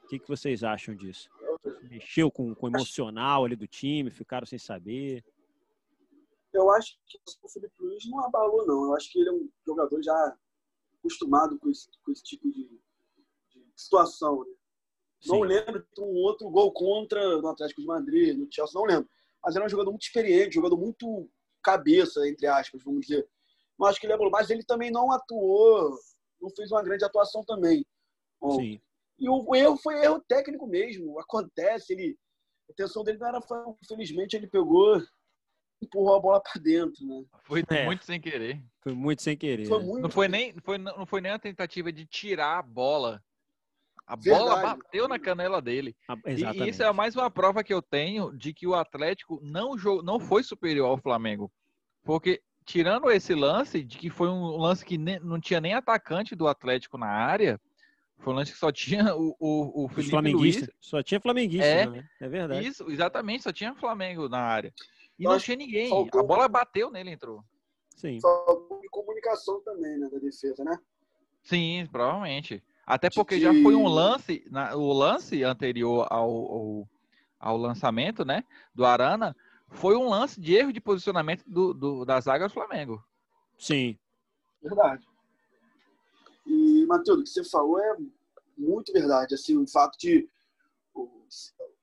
o 0.04 0.08
que, 0.08 0.18
que 0.18 0.28
vocês 0.28 0.64
acham 0.64 0.94
disso? 0.94 1.28
Mexeu 1.90 2.30
com, 2.30 2.54
com 2.54 2.66
o 2.66 2.70
emocional 2.70 3.44
ali 3.44 3.54
do 3.54 3.66
time, 3.66 4.10
ficaram 4.10 4.46
sem 4.46 4.58
saber. 4.58 5.22
Eu 6.52 6.70
acho 6.70 6.98
que 7.06 7.18
o 7.42 7.48
Felipe 7.48 7.74
Luiz 7.78 8.08
não 8.08 8.24
abalou, 8.24 8.66
não. 8.66 8.84
Eu 8.86 8.96
acho 8.96 9.10
que 9.10 9.20
ele 9.20 9.28
é 9.28 9.32
um 9.32 9.48
jogador 9.66 10.02
já 10.02 10.36
acostumado 10.98 11.58
com 11.58 11.70
esse, 11.70 11.88
com 12.04 12.12
esse 12.12 12.22
tipo 12.22 12.50
de, 12.50 12.64
de 12.64 13.72
situação. 13.76 14.44
Né? 14.44 14.52
Não 15.26 15.40
lembro 15.40 15.86
de 15.94 16.00
um 16.00 16.14
outro 16.16 16.48
gol 16.50 16.72
contra 16.72 17.40
no 17.40 17.48
Atlético 17.48 17.80
de 17.80 17.86
Madrid, 17.86 18.36
no 18.36 18.48
Chelsea, 18.50 18.78
não 18.78 18.86
lembro. 18.86 19.08
Mas 19.42 19.56
era 19.56 19.64
um 19.64 19.68
jogador 19.68 19.90
muito 19.90 20.02
experiente, 20.02 20.54
jogador 20.54 20.76
muito 20.76 21.30
cabeça, 21.62 22.26
entre 22.28 22.46
aspas, 22.46 22.82
vamos 22.82 23.06
dizer. 23.06 23.28
Não 23.78 23.86
acho 23.86 24.00
que 24.00 24.06
ele 24.06 24.12
abalou, 24.12 24.32
mas 24.32 24.50
ele 24.50 24.64
também 24.64 24.90
não 24.90 25.10
atuou, 25.12 25.96
não 26.40 26.50
fez 26.50 26.70
uma 26.70 26.82
grande 26.82 27.04
atuação 27.04 27.44
também. 27.44 27.86
Bom, 28.40 28.58
Sim. 28.58 28.80
E 29.18 29.28
o, 29.28 29.44
o 29.46 29.54
erro 29.54 29.76
foi 29.76 30.02
erro 30.02 30.24
técnico 30.26 30.66
mesmo. 30.66 31.20
Acontece, 31.20 31.92
ele. 31.92 32.18
A 32.68 32.72
intenção 32.72 33.04
dele 33.04 33.18
não 33.18 33.28
era. 33.28 33.40
Infelizmente, 33.82 34.34
ele 34.34 34.46
pegou 34.46 35.02
empurrou 35.80 36.16
a 36.16 36.20
bola 36.20 36.40
para 36.40 36.60
dentro, 36.60 37.04
né? 37.06 37.24
Foi 37.44 37.64
É. 37.70 37.84
muito 37.86 38.04
sem 38.04 38.20
querer. 38.20 38.60
Foi 38.80 38.92
muito 38.92 39.22
sem 39.22 39.36
querer. 39.36 39.66
Foi 39.66 39.78
né? 39.78 39.84
muito. 39.84 40.02
Não 40.02 40.10
foi 40.10 40.28
nem, 40.28 40.54
foi, 40.62 40.78
não 40.78 41.06
foi 41.06 41.20
nem 41.20 41.32
a 41.32 41.38
tentativa 41.38 41.92
de 41.92 42.04
tirar 42.06 42.58
a 42.58 42.62
bola. 42.62 43.22
A 44.06 44.16
bola 44.16 44.54
Verdade. 44.56 44.78
bateu 44.82 45.08
na 45.08 45.18
canela 45.18 45.62
dele. 45.62 45.94
Ah, 46.08 46.16
E 46.26 46.68
isso 46.68 46.82
é 46.82 46.92
mais 46.92 47.14
uma 47.14 47.30
prova 47.30 47.62
que 47.62 47.72
eu 47.72 47.80
tenho 47.80 48.36
de 48.36 48.52
que 48.52 48.66
o 48.66 48.74
Atlético 48.74 49.38
não, 49.42 49.76
jo- 49.76 50.02
não 50.02 50.18
foi 50.18 50.42
superior 50.42 50.86
ao 50.88 50.98
Flamengo. 50.98 51.50
Porque, 52.02 52.42
tirando 52.64 53.08
esse 53.10 53.34
lance, 53.34 53.84
de 53.84 53.96
que 53.96 54.10
foi 54.10 54.28
um 54.28 54.56
lance 54.56 54.84
que 54.84 54.98
nem- 54.98 55.20
não 55.20 55.38
tinha 55.40 55.60
nem 55.60 55.74
atacante 55.74 56.34
do 56.34 56.48
Atlético 56.48 56.98
na 56.98 57.06
área, 57.06 57.60
foi 58.18 58.32
um 58.32 58.36
lance 58.36 58.52
que 58.52 58.58
só 58.58 58.72
tinha 58.72 59.14
o, 59.14 59.36
o, 59.38 59.84
o 59.84 59.88
Felipe 59.88 60.10
flamenguistas. 60.10 60.66
Luiz. 60.68 60.76
Só 60.80 61.02
tinha 61.04 61.20
flamenguista, 61.20 61.66
É. 61.66 61.86
né? 61.86 62.04
É 62.20 62.28
verdade. 62.28 62.66
Isso, 62.66 62.90
exatamente, 62.90 63.44
só 63.44 63.52
tinha 63.52 63.74
Flamengo 63.76 64.28
na 64.28 64.40
área. 64.40 64.74
E 65.20 65.24
não 65.24 65.38
tinha 65.38 65.56
ninguém. 65.56 65.90
faltou- 65.90 66.20
A 66.20 66.24
bola 66.24 66.48
bateu 66.48 66.90
nele, 66.90 67.10
entrou. 67.10 67.44
Sim. 67.94 68.18
Faltou 68.20 68.80
de 68.80 68.88
comunicação 68.88 69.60
também, 69.60 69.98
né, 69.98 70.08
da 70.08 70.18
defesa, 70.18 70.64
né? 70.64 70.78
Sim, 71.42 71.86
provavelmente. 71.92 72.62
Até 72.86 73.08
porque 73.10 73.34
que- 73.36 73.40
já 73.42 73.52
foi 73.62 73.74
um 73.74 73.86
lance, 73.86 74.42
na- 74.50 74.74
o 74.74 74.92
lance 74.92 75.44
anterior 75.44 76.06
ao, 76.10 76.30
ao, 76.30 76.88
ao 77.38 77.56
lançamento, 77.58 78.24
né, 78.24 78.44
do 78.74 78.84
Arana, 78.86 79.36
foi 79.68 79.94
um 79.94 80.08
lance 80.08 80.40
de 80.40 80.54
erro 80.54 80.72
de 80.72 80.80
posicionamento 80.80 81.44
do, 81.46 81.74
do- 81.74 82.04
da 82.04 82.18
zaga 82.20 82.48
do 82.48 82.54
Flamengo. 82.54 83.04
Sim. 83.58 83.98
Verdade. 84.62 85.06
E, 86.46 86.84
Matheus, 86.86 87.20
o 87.20 87.22
que 87.24 87.28
você 87.30 87.44
falou 87.44 87.78
é 87.78 87.96
muito 88.56 88.92
verdade. 88.92 89.34
Assim, 89.34 89.56
o 89.56 89.66
fato 89.68 89.96
de. 89.98 90.28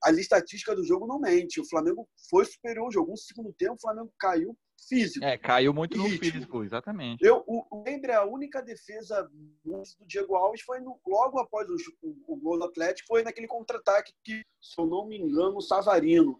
As 0.04 0.18
estatísticas 0.18 0.76
do 0.76 0.84
jogo 0.86 1.08
não 1.08 1.20
mente. 1.20 1.60
O 1.60 1.68
Flamengo 1.68 2.08
foi 2.30 2.46
superior 2.46 2.86
ao 2.86 2.92
jogo. 2.92 3.14
Um 3.14 3.18
segundo 3.18 3.52
tempo, 3.54 3.74
o 3.76 3.82
Flamengo 3.82 4.12
caiu 4.20 4.56
físico. 4.88 5.26
É, 5.26 5.38
caiu 5.38 5.74
muito 5.74 5.98
no 5.98 6.08
físico, 6.08 6.64
exatamente. 6.64 7.26
Eu, 7.26 7.44
o, 7.48 7.84
Lembre, 7.86 8.12
a 8.12 8.24
única 8.24 8.62
defesa 8.62 9.28
do 9.66 9.82
Diego 10.06 10.36
Alves 10.36 10.62
foi 10.62 10.80
no- 10.80 11.00
logo 11.06 11.40
após 11.40 11.68
o, 11.68 11.76
o, 12.04 12.34
o 12.34 12.36
gol 12.36 12.60
do 12.60 12.66
Atlético, 12.66 13.08
foi 13.08 13.24
naquele 13.24 13.48
contra-ataque 13.48 14.14
que, 14.24 14.44
se 14.62 14.80
eu 14.80 14.86
não 14.86 15.08
me 15.08 15.18
engano, 15.18 15.58
o 15.58 15.62
Savarino 15.62 16.40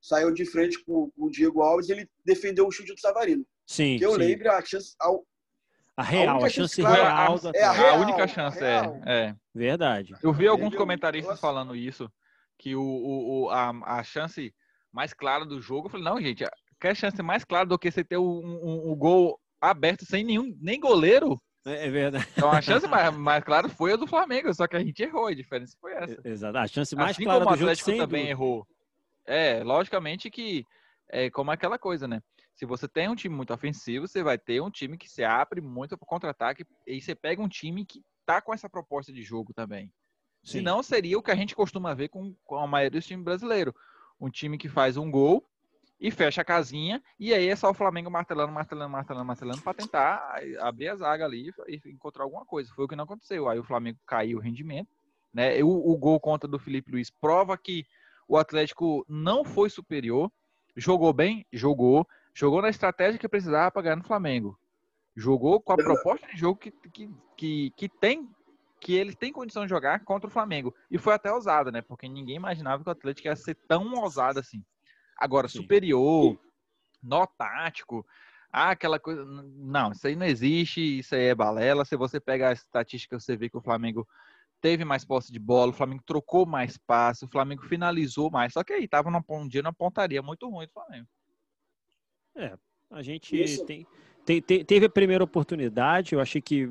saiu 0.00 0.32
de 0.32 0.44
frente 0.44 0.82
com, 0.84 1.10
com 1.12 1.24
o 1.26 1.30
Diego 1.30 1.62
Alves 1.62 1.88
e 1.88 1.92
ele 1.92 2.10
defendeu 2.24 2.66
o 2.66 2.72
chute 2.72 2.92
do 2.92 3.00
Savarino. 3.00 3.46
Sim. 3.66 3.98
Que 3.98 4.04
eu 4.04 4.12
sim. 4.12 4.18
lembre, 4.18 4.48
a 4.48 4.60
chance. 4.64 4.96
A, 5.00 5.08
A 5.98 6.02
real, 6.02 6.28
a, 6.28 6.32
única 6.34 6.50
chance 6.50 6.74
chance 6.74 6.82
real 6.82 7.04
é 7.54 7.62
a 7.62 7.70
A 7.70 7.72
real, 7.72 8.00
única 8.00 8.24
a 8.24 8.26
chance 8.26 8.58
real. 8.58 9.00
é, 9.06 9.26
é. 9.28 9.36
Verdade. 9.54 10.14
Eu 10.22 10.32
vi 10.32 10.48
alguns 10.48 10.74
comentaristas 10.74 11.38
falando 11.38 11.76
isso, 11.76 12.10
que 12.60 12.76
o, 12.76 12.82
o, 12.82 13.44
o- 13.44 13.50
a, 13.50 13.70
a 13.98 14.02
chance 14.02 14.54
mais 14.92 15.14
clara 15.14 15.46
do 15.46 15.60
jogo, 15.62 15.86
eu 15.86 15.90
falei, 15.90 16.04
não, 16.04 16.20
gente, 16.20 16.44
quer 16.78 16.94
chance 16.94 17.20
mais 17.22 17.42
clara 17.42 17.64
do 17.66 17.78
que 17.78 17.90
você 17.90 18.04
ter 18.04 18.18
um, 18.18 18.22
um- 18.22 18.92
um 18.92 18.96
gol 18.96 19.40
aberto 19.60 20.04
sem 20.04 20.22
nenhum, 20.22 20.54
nem 20.60 20.78
goleiro? 20.78 21.40
É, 21.66 21.86
é 21.86 21.90
verdade. 21.90 22.26
Então 22.36 22.50
a 22.50 22.60
chance 22.60 22.86
mais, 22.88 23.16
mais 23.16 23.42
clara 23.42 23.68
foi 23.68 23.94
a 23.94 23.96
do 23.96 24.06
Flamengo, 24.06 24.52
só 24.52 24.66
que 24.66 24.76
a 24.76 24.80
gente 24.84 25.02
errou, 25.02 25.26
a 25.26 25.34
diferença 25.34 25.74
foi 25.80 25.94
essa. 25.94 26.20
Exato. 26.22 26.58
A 26.58 26.66
chance 26.66 26.94
mais 26.94 27.12
assim 27.12 27.24
clara 27.24 27.40
como 27.40 27.50
o 27.50 27.56
do 27.56 27.58
jogo 27.60 27.70
Atlético 27.72 27.90
também 27.96 28.06
dúvida. 28.26 28.30
errou. 28.30 28.66
É, 29.26 29.62
logicamente 29.64 30.30
que 30.30 30.64
é 31.08 31.30
como 31.30 31.50
aquela 31.50 31.78
coisa, 31.78 32.06
né? 32.06 32.20
Se 32.54 32.66
você 32.66 32.86
tem 32.86 33.08
um 33.08 33.14
time 33.14 33.34
muito 33.34 33.54
ofensivo, 33.54 34.06
você 34.06 34.22
vai 34.22 34.36
ter 34.36 34.60
um 34.60 34.70
time 34.70 34.98
que 34.98 35.08
se 35.08 35.24
abre 35.24 35.62
muito 35.62 35.96
para 35.96 36.06
contra-ataque 36.06 36.66
e 36.86 37.00
você 37.00 37.14
pega 37.14 37.40
um 37.40 37.48
time 37.48 37.86
que 37.86 38.02
tá 38.26 38.40
com 38.42 38.52
essa 38.52 38.68
proposta 38.68 39.10
de 39.12 39.22
jogo 39.22 39.54
também. 39.54 39.90
Sim. 40.42 40.58
Senão 40.58 40.82
seria 40.82 41.18
o 41.18 41.22
que 41.22 41.30
a 41.30 41.36
gente 41.36 41.54
costuma 41.54 41.94
ver 41.94 42.08
com, 42.08 42.34
com 42.44 42.58
a 42.58 42.66
maioria 42.66 42.98
dos 42.98 43.06
times 43.06 43.24
brasileiros. 43.24 43.74
Um 44.20 44.30
time 44.30 44.58
que 44.58 44.68
faz 44.68 44.96
um 44.96 45.10
gol 45.10 45.46
e 46.00 46.10
fecha 46.10 46.40
a 46.40 46.44
casinha, 46.44 47.02
e 47.18 47.34
aí 47.34 47.48
é 47.48 47.54
só 47.54 47.70
o 47.70 47.74
Flamengo 47.74 48.10
martelando, 48.10 48.50
martelando, 48.50 48.90
martelando, 48.90 49.26
martelando 49.26 49.60
para 49.60 49.74
tentar 49.74 50.40
abrir 50.60 50.88
a 50.88 50.96
zaga 50.96 51.26
ali 51.26 51.52
e 51.68 51.80
encontrar 51.90 52.24
alguma 52.24 52.44
coisa. 52.46 52.72
Foi 52.74 52.86
o 52.86 52.88
que 52.88 52.96
não 52.96 53.04
aconteceu. 53.04 53.48
Aí 53.48 53.58
o 53.58 53.64
Flamengo 53.64 53.98
caiu 54.06 54.38
o 54.38 54.40
rendimento. 54.40 54.88
Né? 55.32 55.62
O, 55.62 55.92
o 55.92 55.96
gol 55.98 56.18
contra 56.18 56.48
do 56.48 56.58
Felipe 56.58 56.90
Luiz 56.90 57.10
prova 57.10 57.56
que 57.58 57.86
o 58.26 58.38
Atlético 58.38 59.04
não 59.06 59.44
foi 59.44 59.68
superior. 59.68 60.32
Jogou 60.74 61.12
bem? 61.12 61.46
Jogou. 61.52 62.08
Jogou 62.32 62.62
na 62.62 62.70
estratégia 62.70 63.18
que 63.18 63.28
precisava 63.28 63.70
para 63.70 63.82
ganhar 63.82 63.96
no 63.96 64.04
Flamengo. 64.04 64.58
Jogou 65.14 65.60
com 65.60 65.72
a 65.74 65.76
proposta 65.76 66.26
de 66.28 66.38
jogo 66.38 66.58
que, 66.58 66.70
que, 66.70 67.10
que, 67.36 67.70
que 67.76 67.88
tem 67.88 68.30
que 68.80 68.94
ele 68.94 69.14
tem 69.14 69.32
condição 69.32 69.64
de 69.64 69.70
jogar 69.70 70.02
contra 70.04 70.26
o 70.26 70.32
Flamengo. 70.32 70.74
E 70.90 70.96
foi 70.96 71.12
até 71.12 71.30
ousado, 71.30 71.70
né? 71.70 71.82
Porque 71.82 72.08
ninguém 72.08 72.36
imaginava 72.36 72.82
que 72.82 72.88
o 72.88 72.92
Atlético 72.92 73.28
ia 73.28 73.36
ser 73.36 73.54
tão 73.68 73.92
ousado 73.94 74.40
assim. 74.40 74.64
Agora, 75.16 75.48
Sim. 75.48 75.60
superior, 75.60 76.40
nó 77.02 77.26
tático, 77.26 78.06
ah, 78.50 78.70
aquela 78.70 78.98
coisa. 78.98 79.24
Não, 79.24 79.92
isso 79.92 80.06
aí 80.06 80.16
não 80.16 80.26
existe, 80.26 80.98
isso 80.98 81.14
aí 81.14 81.26
é 81.26 81.34
balela. 81.34 81.84
Se 81.84 81.94
você 81.94 82.18
pega 82.18 82.48
a 82.48 82.52
estatística, 82.52 83.20
você 83.20 83.36
vê 83.36 83.50
que 83.50 83.56
o 83.56 83.62
Flamengo 83.62 84.08
teve 84.60 84.84
mais 84.84 85.04
posse 85.04 85.30
de 85.30 85.38
bola, 85.38 85.70
o 85.70 85.74
Flamengo 85.74 86.02
trocou 86.04 86.46
mais 86.46 86.76
passe, 86.76 87.24
o 87.24 87.28
Flamengo 87.28 87.62
finalizou 87.62 88.30
mais. 88.30 88.52
Só 88.52 88.64
que 88.64 88.72
aí 88.72 88.88
tava 88.88 89.10
num, 89.10 89.22
um 89.28 89.46
dia 89.46 89.62
na 89.62 89.72
pontaria 89.72 90.22
muito 90.22 90.48
ruim 90.48 90.66
do 90.66 90.72
Flamengo. 90.72 91.06
A 92.90 93.02
gente 93.02 93.64
tem- 94.24 94.42
tem- 94.42 94.64
teve 94.64 94.86
a 94.86 94.90
primeira 94.90 95.22
oportunidade, 95.22 96.14
eu 96.14 96.20
achei 96.20 96.40
que 96.40 96.68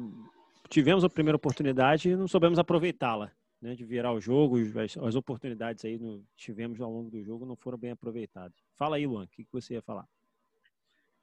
tivemos 0.69 1.03
a 1.03 1.09
primeira 1.09 1.35
oportunidade 1.35 2.09
e 2.09 2.15
não 2.15 2.27
soubemos 2.27 2.59
aproveitá-la, 2.59 3.31
né? 3.61 3.75
De 3.75 3.83
virar 3.83 4.13
o 4.13 4.21
jogo, 4.21 4.57
as, 4.79 4.97
as 4.97 5.15
oportunidades 5.15 5.83
aí 5.83 5.97
no, 5.97 6.23
tivemos 6.35 6.79
ao 6.79 6.91
longo 6.91 7.09
do 7.09 7.21
jogo 7.23 7.45
não 7.45 7.55
foram 7.55 7.77
bem 7.77 7.91
aproveitadas. 7.91 8.57
Fala 8.77 8.95
aí, 8.95 9.05
Luan, 9.05 9.23
o 9.23 9.27
que, 9.27 9.43
que 9.43 9.51
você 9.51 9.73
ia 9.73 9.81
falar? 9.81 10.07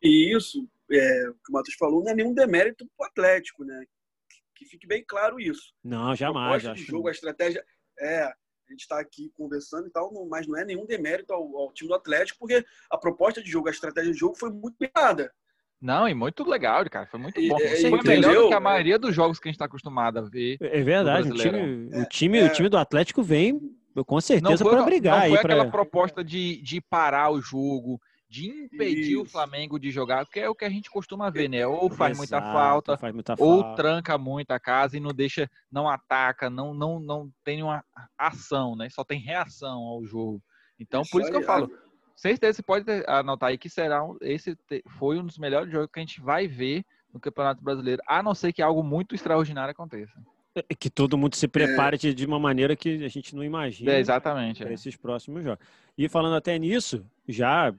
E 0.02 0.36
isso, 0.36 0.68
é, 0.90 1.28
o 1.30 1.34
que 1.34 1.50
o 1.50 1.52
Matheus 1.52 1.76
falou, 1.76 2.02
não 2.04 2.10
é 2.10 2.14
nenhum 2.14 2.34
demérito 2.34 2.86
para 2.96 3.04
o 3.04 3.08
Atlético, 3.08 3.64
né? 3.64 3.84
Que, 4.28 4.64
que 4.64 4.70
fique 4.70 4.86
bem 4.86 5.04
claro 5.06 5.40
isso. 5.40 5.72
Não, 5.82 6.10
A 6.10 6.14
jamais. 6.14 6.62
proposta 6.62 6.72
Acho 6.72 6.80
de 6.80 6.86
que 6.86 6.92
jogo, 6.92 7.08
a 7.08 7.12
estratégia. 7.12 7.64
É, 7.98 8.24
a 8.24 8.72
gente 8.72 8.80
está 8.80 8.98
aqui 9.00 9.30
conversando 9.30 9.86
e 9.86 9.90
tal, 9.90 10.12
mas 10.28 10.46
não 10.46 10.56
é 10.58 10.64
nenhum 10.64 10.84
demérito 10.84 11.32
ao, 11.32 11.56
ao 11.56 11.72
time 11.72 11.88
do 11.88 11.94
Atlético, 11.94 12.40
porque 12.40 12.64
a 12.90 12.98
proposta 12.98 13.40
de 13.40 13.48
jogo, 13.48 13.68
a 13.68 13.70
estratégia 13.70 14.12
de 14.12 14.18
jogo 14.18 14.36
foi 14.36 14.50
muito 14.50 14.76
bem 14.78 14.90
dada. 14.94 15.32
Não, 15.80 16.08
e 16.08 16.14
muito 16.14 16.48
legal, 16.48 16.84
cara. 16.90 17.06
Foi 17.06 17.20
muito 17.20 17.38
E- 17.40 17.48
bom. 17.48 17.58
é, 17.60 17.76
Foi 17.76 17.98
entendeu? 17.98 18.28
melhor 18.30 18.42
do 18.42 18.48
que 18.48 18.54
a 18.54 18.60
maioria 18.60 18.98
dos 18.98 19.14
jogos 19.14 19.38
que 19.38 19.48
a 19.48 19.50
gente 19.50 19.56
está 19.56 19.66
acostumado 19.66 20.18
a 20.18 20.22
ver. 20.22 20.56
É 20.60 20.82
verdade, 20.82 21.30
o 21.30 21.34
time, 21.34 21.90
o 21.94 22.04
time, 22.06 22.38
É. 22.38 22.44
o 22.46 22.52
time 22.52 22.68
do 22.68 22.78
Atlético 22.78 23.22
vem 23.22 23.60
com 24.06 24.14
Não 24.16 24.20
certeza 24.20 24.64
para 24.64 24.76
não 24.78 24.84
brigar 24.84 25.20
foi 25.22 25.30
aí 25.30 25.36
aquela 25.36 25.64
para 25.64 25.70
proposta 25.70 26.22
de, 26.24 26.60
de 26.62 26.80
parar 26.82 27.30
o 27.30 27.40
jogo, 27.40 27.98
de 28.28 28.46
impedir 28.48 29.16
o 29.16 29.22
Isso. 29.22 29.32
Flamengo 29.32 29.78
de 29.78 29.90
jogar, 29.90 30.26
que 30.26 30.40
é 30.40 30.48
o 30.48 30.54
que 30.54 30.64
a 30.64 30.68
gente 30.68 30.90
costuma 30.90 31.30
ver, 31.30 31.48
né? 31.48 31.66
Ou 31.66 31.88
faz 31.88 32.16
muita 32.16 32.40
falta, 32.42 32.98
faz 32.98 33.14
muita 33.14 33.34
ou 33.38 33.60
falta. 33.62 33.76
tranca 33.82 34.18
muito 34.18 34.50
a 34.50 34.60
casa 34.60 34.96
e 34.96 35.00
não 35.00 35.12
deixa, 35.12 35.48
não 35.70 35.88
ataca, 35.88 36.50
não, 36.50 36.74
não, 36.74 36.98
não 37.00 37.30
tem 37.44 37.62
uma 37.62 37.82
ação, 38.18 38.76
né? 38.76 38.88
Só 38.90 39.04
tem 39.04 39.20
reação 39.20 39.78
ao 39.82 40.04
jogo. 40.04 40.42
Então, 40.78 41.02
por 41.10 41.22
isso 41.22 41.30
que 41.30 41.36
eu 41.36 41.42
falo, 41.42 41.70
certeza 42.16 42.54
você 42.56 42.62
pode 42.62 42.84
anotar 43.06 43.50
aí 43.50 43.58
que 43.58 43.68
será 43.68 44.02
um- 44.04 44.16
esse 44.20 44.56
foi 44.98 45.18
um 45.18 45.24
dos 45.26 45.38
melhores 45.38 45.70
jogos 45.70 45.88
que 45.92 45.98
a 45.98 46.02
gente 46.02 46.20
vai 46.20 46.48
ver 46.48 46.84
no 47.12 47.20
Campeonato 47.20 47.62
Brasileiro, 47.62 48.02
a 48.06 48.22
não 48.22 48.34
ser 48.34 48.52
que 48.52 48.60
algo 48.62 48.82
muito 48.82 49.14
extraordinário 49.14 49.70
aconteça. 49.72 50.12
É 50.54 50.74
que 50.74 50.88
todo 50.88 51.18
mundo 51.18 51.34
se 51.34 51.46
prepare 51.46 51.98
de, 51.98 52.14
de 52.14 52.24
uma 52.24 52.38
maneira 52.38 52.74
que 52.74 53.04
a 53.04 53.08
gente 53.08 53.36
não 53.36 53.44
imagina 53.44 53.92
É, 53.92 54.00
exatamente. 54.00 54.60
para 54.62 54.70
é. 54.70 54.74
esses 54.74 54.96
próximos 54.96 55.44
jogos. 55.44 55.64
E 55.98 56.08
falando 56.08 56.34
até 56.36 56.58
nisso, 56.58 57.04
já 57.28 57.74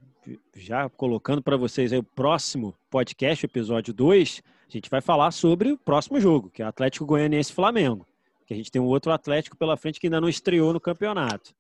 já 0.56 0.90
colocando 0.90 1.42
para 1.42 1.56
vocês 1.56 1.94
aí 1.94 2.00
o 2.00 2.04
próximo 2.04 2.76
podcast, 2.90 3.46
episódio 3.46 3.94
2, 3.94 4.44
a 4.68 4.72
gente 4.72 4.90
vai 4.90 5.00
falar 5.00 5.32
sobre 5.32 5.72
o 5.72 5.78
próximo 5.78 6.20
jogo, 6.20 6.50
que 6.50 6.62
é 6.62 6.66
Atlético 6.66 7.06
Goianiense 7.06 7.54
Flamengo. 7.54 8.06
Que 8.46 8.54
a 8.54 8.58
gente 8.58 8.70
tem 8.72 8.82
um 8.82 8.86
outro 8.86 9.12
Atlético 9.12 9.56
pela 9.58 9.78
frente 9.78 10.00
que 10.00 10.08
ainda 10.08 10.20
não 10.22 10.28
estreou 10.30 10.74
no 10.74 10.80
campeonato. 10.82 11.54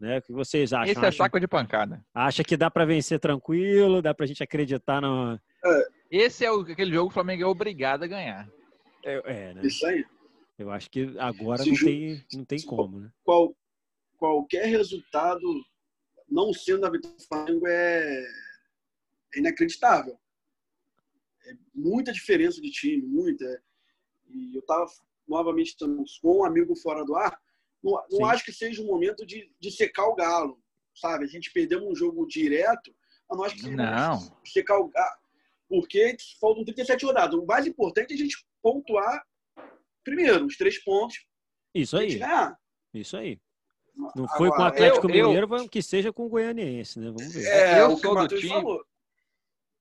Né? 0.00 0.18
O 0.18 0.22
que 0.22 0.32
vocês 0.32 0.72
acham? 0.72 0.90
Esse 0.90 1.04
é 1.04 1.08
Acham- 1.08 1.24
saco 1.24 1.38
de 1.38 1.46
pancada. 1.46 2.02
Acha 2.14 2.42
que 2.42 2.56
dá 2.56 2.70
para 2.70 2.86
vencer 2.86 3.20
tranquilo? 3.20 4.00
Dá 4.00 4.14
para 4.14 4.24
a 4.24 4.26
gente 4.26 4.42
acreditar 4.42 5.00
no. 5.02 5.38
Esse 6.10 6.44
é 6.44 6.50
o- 6.50 6.60
aquele 6.62 6.90
jogo 6.92 7.08
que 7.08 7.12
o 7.12 7.14
Flamengo 7.14 7.42
é 7.42 7.46
obrigado 7.46 8.02
a 8.04 8.06
ganhar. 8.06 8.48
É, 9.04 9.22
é, 9.50 9.54
né? 9.54 9.60
Isso 9.62 9.84
aí. 9.86 10.04
Eu 10.58 10.70
acho 10.70 10.90
que 10.90 11.14
agora 11.18 11.62
Se 11.62 11.68
não 11.68 11.76
ju- 11.76 11.84
tem, 11.86 12.24
não 12.34 12.44
tem 12.46 12.58
se- 12.58 12.66
como, 12.66 13.00
né? 13.00 13.10
Qual, 13.22 13.54
qualquer 14.16 14.64
resultado, 14.66 15.40
não 16.28 16.52
sendo 16.52 16.86
a 16.86 16.90
vitória 16.90 17.16
do 17.16 17.22
Flamengo, 17.26 17.66
é, 17.66 18.22
é 19.34 19.38
inacreditável. 19.38 20.18
É 21.46 21.52
muita 21.74 22.10
diferença 22.12 22.60
de 22.60 22.70
time, 22.70 23.02
muita. 23.06 23.44
E 24.28 24.54
eu 24.54 24.60
estava 24.60 24.86
novamente 25.28 25.76
com 26.22 26.38
um 26.40 26.44
amigo 26.44 26.74
fora 26.76 27.04
do 27.04 27.14
ar. 27.16 27.38
Não, 27.82 28.02
não 28.10 28.26
acho 28.26 28.44
que 28.44 28.52
seja 28.52 28.82
o 28.82 28.86
momento 28.86 29.24
de, 29.26 29.50
de 29.58 29.70
secar 29.70 30.06
o 30.06 30.14
galo, 30.14 30.60
sabe? 30.94 31.24
A 31.24 31.28
gente 31.28 31.50
perdemos 31.52 31.86
um 31.88 31.94
jogo 31.94 32.26
direto, 32.26 32.94
mas 33.28 33.38
não 33.38 33.44
acho 33.44 33.56
que 33.56 33.70
Não. 33.70 34.18
de 34.42 34.50
secar 34.50 34.78
o 34.78 34.88
galo, 34.88 35.16
porque 35.68 36.16
faltam 36.40 36.64
37 36.64 37.04
rodadas. 37.06 37.38
O 37.38 37.46
mais 37.46 37.66
importante 37.66 38.12
é 38.12 38.14
a 38.14 38.18
gente 38.18 38.36
pontuar 38.62 39.24
primeiro 40.04 40.46
os 40.46 40.56
três 40.56 40.82
pontos 40.82 41.16
Isso 41.74 41.96
aí, 41.96 42.16
ganhar. 42.18 42.56
isso 42.92 43.16
aí. 43.16 43.40
Não 44.14 44.26
foi 44.28 44.48
com 44.48 44.54
o 44.54 44.54
Agora, 44.54 44.68
Atlético 44.68 45.10
eu- 45.10 45.14
eu- 45.14 45.26
Mineiro, 45.28 45.48
vai- 45.48 45.68
que 45.68 45.82
seja 45.82 46.12
com 46.12 46.24
o 46.24 46.28
Goianiense, 46.28 46.98
né? 46.98 47.06
Vamos 47.06 47.32
ver. 47.34 47.44
É, 47.46 47.80
Eu 47.80 47.90
o 47.92 47.96
que 47.96 48.02
sou 48.02 48.12
o 48.12 48.14
do 48.14 48.20
Matheus 48.22 48.40
time- 48.40 48.52
falou. 48.54 48.84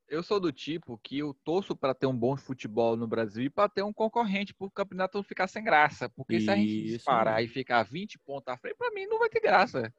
Eu 0.09 0.23
sou 0.23 0.39
do 0.39 0.51
tipo 0.51 0.99
que 1.03 1.19
eu 1.19 1.35
torço 1.45 1.75
para 1.75 1.93
ter 1.93 2.07
um 2.07 2.17
bom 2.17 2.35
futebol 2.35 2.95
no 2.97 3.07
Brasil 3.07 3.43
e 3.43 3.49
para 3.49 3.69
ter 3.69 3.83
um 3.83 3.93
concorrente 3.93 4.53
para 4.53 4.65
o 4.67 4.71
campeonato 4.71 5.17
não 5.17 5.23
ficar 5.23 5.47
sem 5.47 5.63
graça. 5.63 6.09
Porque 6.09 6.41
se 6.41 6.49
a 6.49 6.55
gente 6.55 6.85
Isso 6.85 6.97
disparar 6.97 7.35
mesmo. 7.35 7.51
e 7.51 7.53
ficar 7.53 7.83
20 7.83 8.17
pontos 8.19 8.47
à 8.47 8.57
frente, 8.57 8.75
para 8.75 8.91
mim 8.91 9.05
não 9.05 9.19
vai 9.19 9.29
ter 9.29 9.39
graça. 9.39 9.93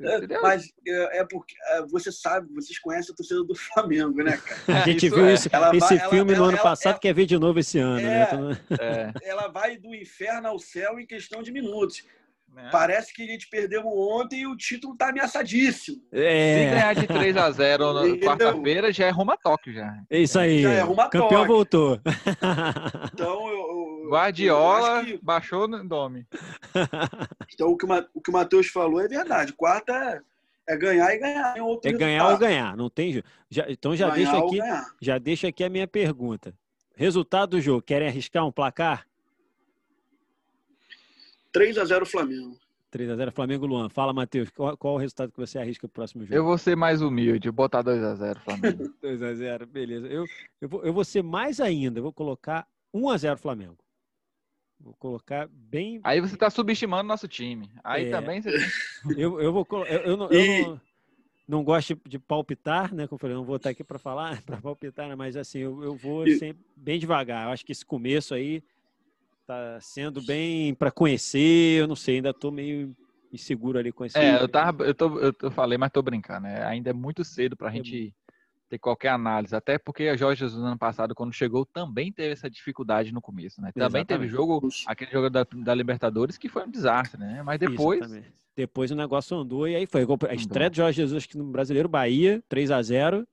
É? 0.00 0.38
Mas 0.40 0.72
é, 0.86 1.18
é 1.18 1.24
porque 1.28 1.52
é, 1.72 1.82
você 1.86 2.12
sabe, 2.12 2.48
vocês 2.54 2.78
conhecem 2.78 3.12
a 3.12 3.16
torcida 3.16 3.42
do 3.42 3.54
Flamengo, 3.56 4.22
né, 4.22 4.36
cara? 4.36 4.60
A 4.84 4.86
gente 4.88 5.06
Isso 5.06 5.16
viu 5.16 5.26
é. 5.26 5.34
isso, 5.34 5.48
Ela 5.52 5.70
esse 5.76 5.80
vai- 5.80 5.98
ela- 5.98 6.08
filme 6.10 6.30
no 6.30 6.36
ela- 6.36 6.46
ano 6.48 6.56
ela- 6.56 6.62
passado, 6.62 6.92
ela- 6.92 7.00
quer 7.00 7.12
ver 7.12 7.26
de 7.26 7.36
novo 7.38 7.58
esse 7.58 7.78
ano, 7.78 7.96
né? 8.00 8.20
É. 8.20 8.22
Então, 8.22 8.50
É, 8.80 9.12
Ela 9.24 9.48
vai 9.48 9.76
do 9.76 9.92
inferno 9.94 10.46
ao 10.48 10.58
céu 10.60 10.98
em 11.00 11.06
questão 11.06 11.42
de 11.42 11.50
minutos. 11.52 12.06
Né? 12.54 12.68
Parece 12.72 13.12
que 13.14 13.22
a 13.22 13.26
gente 13.26 13.48
perdeu 13.48 13.82
ontem 13.86 14.40
e 14.40 14.46
o 14.46 14.56
título 14.56 14.96
tá 14.96 15.10
ameaçadíssimo. 15.10 15.98
Se 16.12 16.18
É, 16.18 16.70
ganhar 16.70 16.94
de 16.94 17.06
3 17.06 17.36
a 17.36 17.50
0 17.50 17.92
na 17.92 18.16
quarta-feira, 18.18 18.92
já 18.92 19.06
é 19.06 19.10
rumo 19.10 19.32
a 19.32 19.36
Tóquio 19.36 19.72
já. 19.72 19.94
é 20.10 20.18
isso 20.18 20.38
aí. 20.38 20.62
Já 20.62 20.72
é 20.72 20.80
rumo 20.80 21.00
a 21.00 21.08
Campeão 21.08 21.28
Tóquio. 21.28 21.46
voltou. 21.46 22.00
Então, 23.12 23.48
eu, 23.48 23.54
eu- 23.58 24.00
eu 24.04 24.10
Guardiola 24.10 24.98
acho 25.00 25.06
que- 25.06 25.18
baixou 25.22 25.68
no 25.68 25.82
nome. 25.84 26.26
então, 27.52 27.68
o 27.68 27.76
que 27.76 27.86
o, 28.14 28.20
que 28.20 28.30
Matheus 28.30 28.66
falou 28.68 29.00
é 29.00 29.08
verdade. 29.08 29.52
Quarta 29.52 29.92
é, 29.92 30.20
é 30.74 30.76
ganhar 30.76 31.14
e 31.14 31.18
ganhar. 31.18 31.56
em 31.56 31.60
outro 31.60 31.88
É 31.90 31.92
ganhar 31.92 32.28
ou 32.30 32.38
ganhar, 32.38 32.76
não 32.76 32.90
tem 32.90 33.12
jeito. 33.12 33.28
Já, 33.48 33.66
então 33.68 33.94
já 33.94 34.08
Ganhar 34.10 34.32
deixa 34.32 34.44
aqui, 34.46 34.58
ganhar. 34.58 34.86
já 35.00 35.18
deixa 35.18 35.48
aqui 35.48 35.64
a 35.64 35.68
minha 35.70 35.86
pergunta. 35.86 36.54
Resultado 36.96 37.50
do 37.50 37.60
jogo, 37.60 37.80
querem 37.82 38.08
arriscar 38.08 38.46
um 38.46 38.52
placar? 38.52 39.06
3 41.52 41.78
a 41.78 41.84
0 41.84 42.06
Flamengo. 42.06 42.58
3x0 42.92 43.30
Flamengo 43.30 43.66
Luan. 43.66 43.88
Fala, 43.88 44.12
Matheus, 44.12 44.50
qual, 44.50 44.76
qual 44.76 44.94
o 44.94 44.98
resultado 44.98 45.30
que 45.30 45.38
você 45.38 45.58
arrisca 45.60 45.86
pro 45.86 45.94
próximo 45.94 46.24
jogo? 46.24 46.34
Eu 46.34 46.44
vou 46.44 46.58
ser 46.58 46.76
mais 46.76 47.00
humilde, 47.00 47.48
vou 47.48 47.54
botar 47.54 47.82
2 47.82 48.02
a 48.02 48.14
0 48.16 48.40
Flamengo. 48.40 48.92
2x0, 49.00 49.66
beleza. 49.66 50.08
Eu, 50.08 50.24
eu, 50.60 50.68
vou, 50.68 50.84
eu 50.84 50.92
vou 50.92 51.04
ser 51.04 51.22
mais 51.22 51.60
ainda, 51.60 52.00
eu 52.00 52.02
vou 52.02 52.12
colocar 52.12 52.66
1x0 52.92 53.36
Flamengo. 53.36 53.78
Vou 54.80 54.92
colocar 54.94 55.46
bem. 55.52 56.00
Aí 56.02 56.20
você 56.20 56.36
tá 56.36 56.50
subestimando 56.50 57.04
nosso 57.06 57.28
time. 57.28 57.70
Aí 57.84 58.06
É. 58.06 58.10
também 58.10 58.40
você 58.42 58.50
Eu, 59.16 59.40
eu 59.40 59.52
vou 59.52 59.64
eu, 59.70 59.84
eu, 59.84 60.16
não, 60.16 60.28
eu 60.32 60.46
não, 60.66 60.80
não 61.46 61.62
gosto 61.64 61.94
de, 61.94 62.00
de 62.08 62.18
palpitar, 62.18 62.92
né? 62.92 63.06
Como 63.06 63.16
eu 63.16 63.20
falei, 63.20 63.36
não 63.36 63.44
vou 63.44 63.56
estar 63.56 63.70
aqui 63.70 63.84
para 63.84 63.98
falar, 64.00 64.40
para 64.42 64.56
palpitar, 64.60 65.08
né, 65.08 65.14
mas 65.14 65.36
assim, 65.36 65.60
eu, 65.60 65.80
eu 65.84 65.94
vou 65.94 66.26
E- 66.26 66.38
sempre 66.38 66.64
bem 66.74 66.98
devagar. 66.98 67.46
Eu 67.46 67.52
acho 67.52 67.64
que 67.64 67.70
esse 67.70 67.84
começo 67.86 68.34
aí 68.34 68.64
tá 69.50 69.80
sendo 69.80 70.22
bem 70.22 70.74
para 70.74 70.90
conhecer, 70.92 71.80
eu 71.80 71.88
não 71.88 71.96
sei, 71.96 72.16
ainda 72.16 72.32
tô 72.32 72.50
meio 72.52 72.94
inseguro 73.32 73.78
ali 73.78 73.90
com 73.92 74.04
esse. 74.04 74.16
É, 74.16 74.40
eu, 74.40 74.48
tava, 74.48 74.84
eu, 74.84 74.94
tô, 74.94 75.18
eu, 75.18 75.32
tô- 75.32 75.50
falei, 75.50 75.76
mas 75.76 75.90
tô 75.90 76.00
brincando. 76.02 76.42
né? 76.42 76.64
Ainda 76.64 76.90
é 76.90 76.92
muito 76.92 77.24
cedo 77.24 77.56
pra 77.56 77.68
É 77.68 77.72
gente 77.72 78.14
ter 78.68 78.78
qualquer 78.78 79.08
análise. 79.08 79.54
Até 79.54 79.78
porque 79.78 80.04
a 80.04 80.16
Jorge 80.16 80.40
Jesus, 80.40 80.60
no 80.60 80.68
ano 80.68 80.78
passado, 80.78 81.14
quando 81.14 81.32
chegou, 81.32 81.66
também 81.66 82.12
teve 82.12 82.32
essa 82.32 82.48
dificuldade 82.48 83.12
no 83.12 83.20
começo, 83.20 83.60
né? 83.60 83.72
Também 83.72 84.04
teve 84.04 84.26
Exatamente. 84.26 84.30
jogo, 84.30 84.68
aquele 84.86 85.10
jogo 85.10 85.28
da, 85.28 85.44
da 85.44 85.74
Libertadores, 85.74 86.38
que 86.38 86.48
foi 86.48 86.64
um 86.64 86.70
desastre, 86.70 87.18
né? 87.18 87.42
Mas 87.42 87.58
depois, 87.58 88.00
Exatamente. 88.00 88.32
Depois 88.56 88.90
o 88.90 88.96
negócio 88.96 89.36
andou 89.36 89.66
e 89.66 89.74
aí 89.74 89.86
foi. 89.86 90.06
A 90.28 90.34
estreia 90.34 90.68
do 90.68 90.76
Jorge 90.76 90.96
Jesus 90.96 91.24
aqui 91.24 91.38
no 91.38 91.44
Brasileiro, 91.44 91.88
Bahia, 91.88 92.42
3 92.48 92.70
a 92.70 92.82
0 92.82 93.26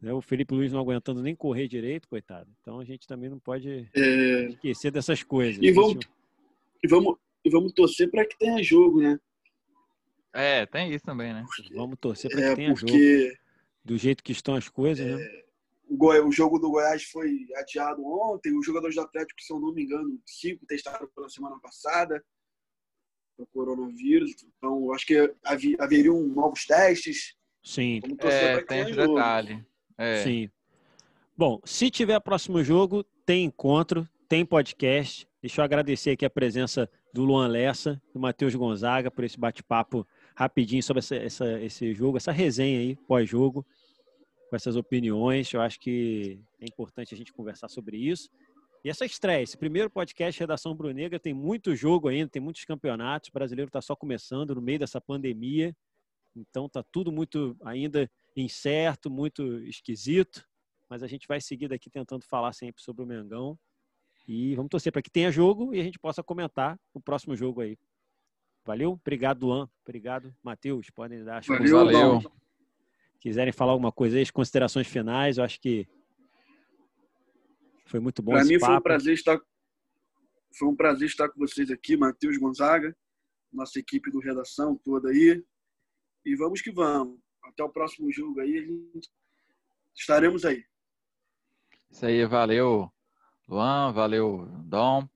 né, 0.00 0.12
O 0.12 0.20
Felipe 0.20 0.54
Luiz 0.54 0.72
não 0.72 0.80
aguentando 0.80 1.22
nem 1.22 1.34
correr 1.34 1.68
direito, 1.68 2.08
coitado. 2.08 2.50
Então 2.60 2.78
a 2.80 2.84
gente 2.84 3.06
também 3.06 3.28
não 3.28 3.38
pode 3.38 3.90
É, 3.94 4.44
esquecer 4.48 4.90
dessas 4.90 5.22
coisas. 5.22 5.62
E 5.62 5.70
vamos- 5.72 5.94
Deixa 5.94 6.08
e, 6.82 6.88
vamos, 6.88 7.16
e 7.44 7.50
vamos 7.50 7.72
torcer 7.72 8.10
para 8.10 8.24
que 8.26 8.38
tenha 8.38 8.62
jogo, 8.62 9.00
né? 9.00 9.18
é, 10.32 10.64
tem 10.66 10.92
isso 10.92 11.04
também, 11.04 11.32
né? 11.32 11.44
eu- 11.70 11.76
Vamos 11.76 11.98
torcer 12.00 12.30
para 12.30 12.40
que 12.40 12.48
É, 12.48 12.54
tenha 12.54 12.68
jogo. 12.74 12.92
porque 12.92 13.36
Do 13.84 13.96
jeito 13.96 14.22
que 14.22 14.32
estão 14.32 14.54
as 14.54 14.68
coisas, 14.68 15.06
né? 15.06 15.42
o, 15.88 16.30
jogo 16.30 16.58
do 16.58 16.70
Goiás 16.70 17.04
foi 17.04 17.48
adiado 17.56 18.04
ontem. 18.04 18.56
Os 18.56 18.64
jogadores 18.66 18.94
do 18.94 19.00
Atlético, 19.00 19.40
se 19.40 19.52
eu 19.52 19.58
não 19.58 19.72
me 19.72 19.82
engano, 19.82 20.20
cinco 20.26 20.66
testaram 20.66 21.08
pela 21.08 21.28
semana 21.30 21.58
passada 21.60 22.22
o 23.38 23.46
coronavírus. 23.46 24.34
Então, 24.58 24.92
acho 24.92 25.06
que 25.06 25.34
haveriam 25.78 26.20
novos 26.22 26.66
testes. 26.66 27.34
Sim, 27.62 28.00
Vamos 28.00 28.18
É, 28.24 28.60
tem 28.64 28.80
esse 28.80 28.92
jogo. 28.92 29.14
detalhe. 29.14 29.64
É. 29.98 30.22
sim. 30.22 30.50
Bom, 31.36 31.60
se 31.64 31.90
tiver 31.90 32.18
próximo 32.20 32.62
jogo, 32.64 33.04
tem 33.24 33.44
encontro, 33.44 34.08
tem 34.28 34.44
podcast. 34.44 35.28
Deixa 35.40 35.60
eu 35.60 35.64
agradecer 35.64 36.10
aqui 36.10 36.24
a 36.24 36.30
presença 36.30 36.90
do 37.12 37.24
Luan 37.24 37.46
Lessa, 37.46 38.00
do 38.12 38.18
Matheus 38.18 38.54
Gonzaga, 38.54 39.10
por 39.10 39.22
esse 39.24 39.38
bate-papo 39.38 40.06
rapidinho 40.34 40.82
sobre 40.82 40.98
essa, 40.98 41.16
essa- 41.16 41.60
esse 41.60 41.94
jogo, 41.94 42.16
essa 42.16 42.32
resenha 42.32 42.80
aí, 42.80 42.96
pós-jogo, 43.06 43.64
com 44.50 44.56
essas 44.56 44.74
opiniões. 44.76 45.52
Eu 45.52 45.60
acho 45.60 45.78
que 45.78 46.40
é 46.60 46.66
importante 46.66 47.14
a 47.14 47.16
gente 47.16 47.32
conversar 47.32 47.68
sobre 47.68 47.96
isso. 47.96 48.28
E 48.84 48.88
essa 48.90 49.04
estreia, 49.04 49.42
esse 49.42 49.56
primeiro 49.56 49.90
podcast 49.90 50.38
Redação 50.40 50.74
Brunegra, 50.74 51.18
tem 51.20 51.34
muito 51.34 51.74
jogo 51.74 52.08
ainda, 52.08 52.28
tem 52.30 52.42
muitos 52.42 52.64
campeonatos. 52.64 53.28
O 53.28 53.32
brasileiro 53.32 53.68
está 53.68 53.80
só 53.80 53.94
começando 53.94 54.54
no 54.54 54.60
meio 54.62 54.78
dessa 54.78 55.00
pandemia. 55.00 55.74
Então 56.36 56.68
tá 56.68 56.84
tudo 56.92 57.10
muito 57.12 57.56
ainda 57.64 58.10
incerto, 58.40 59.10
muito 59.10 59.58
esquisito. 59.62 60.46
Mas 60.88 61.02
a 61.02 61.06
gente 61.06 61.26
vai 61.26 61.40
seguir 61.40 61.68
daqui 61.68 61.90
tentando 61.90 62.24
falar 62.24 62.52
sempre 62.52 62.82
sobre 62.82 63.02
o 63.02 63.06
Mengão. 63.06 63.58
E 64.26 64.54
vamos 64.54 64.70
torcer 64.70 64.92
para 64.92 65.02
que 65.02 65.10
tenha 65.10 65.30
jogo 65.30 65.74
e 65.74 65.80
a 65.80 65.84
gente 65.84 65.98
possa 65.98 66.22
comentar 66.22 66.78
o 66.92 67.00
próximo 67.00 67.34
jogo 67.36 67.60
aí. 67.60 67.78
Valeu? 68.64 68.92
Obrigado, 68.92 69.46
Luan. 69.46 69.68
Obrigado, 69.82 70.34
Matheus. 70.42 70.90
Podem 70.90 71.24
dar 71.24 71.38
as 71.38 71.46
Valeu, 71.46 71.76
Valeu. 71.76 72.32
Quiserem 73.20 73.52
falar 73.52 73.72
alguma 73.72 73.90
coisa 73.90 74.16
aí, 74.16 74.22
as 74.22 74.30
considerações 74.30 74.86
finais, 74.86 75.38
eu 75.38 75.44
acho 75.44 75.60
que 75.60 75.88
foi 77.86 77.98
muito 78.00 78.22
bom 78.22 78.32
Para 78.32 78.44
mim 78.44 78.58
foi 78.60 78.68
um 78.68 78.72
papo. 78.72 78.82
prazer 78.82 79.14
estar 79.14 79.40
foi 80.54 80.68
um 80.68 80.76
prazer 80.76 81.08
estar 81.08 81.28
com 81.28 81.38
vocês 81.40 81.70
aqui, 81.70 81.96
Matheus 81.96 82.36
Gonzaga, 82.36 82.96
nossa 83.52 83.78
equipe 83.78 84.10
do 84.10 84.18
redação 84.18 84.76
toda 84.76 85.08
aí. 85.08 85.42
E 86.24 86.36
vamos 86.36 86.60
que 86.60 86.70
vamos. 86.70 87.18
Até 87.48 87.64
o 87.64 87.68
próximo 87.68 88.12
jogo 88.12 88.40
aí, 88.40 88.58
a 88.58 88.62
gente- 88.62 89.08
estaremos 89.94 90.44
aí. 90.44 90.62
Isso 91.90 92.04
aí, 92.06 92.24
valeu, 92.26 92.90
Luan, 93.48 93.92
valeu, 93.92 94.46
Dom. 94.64 95.08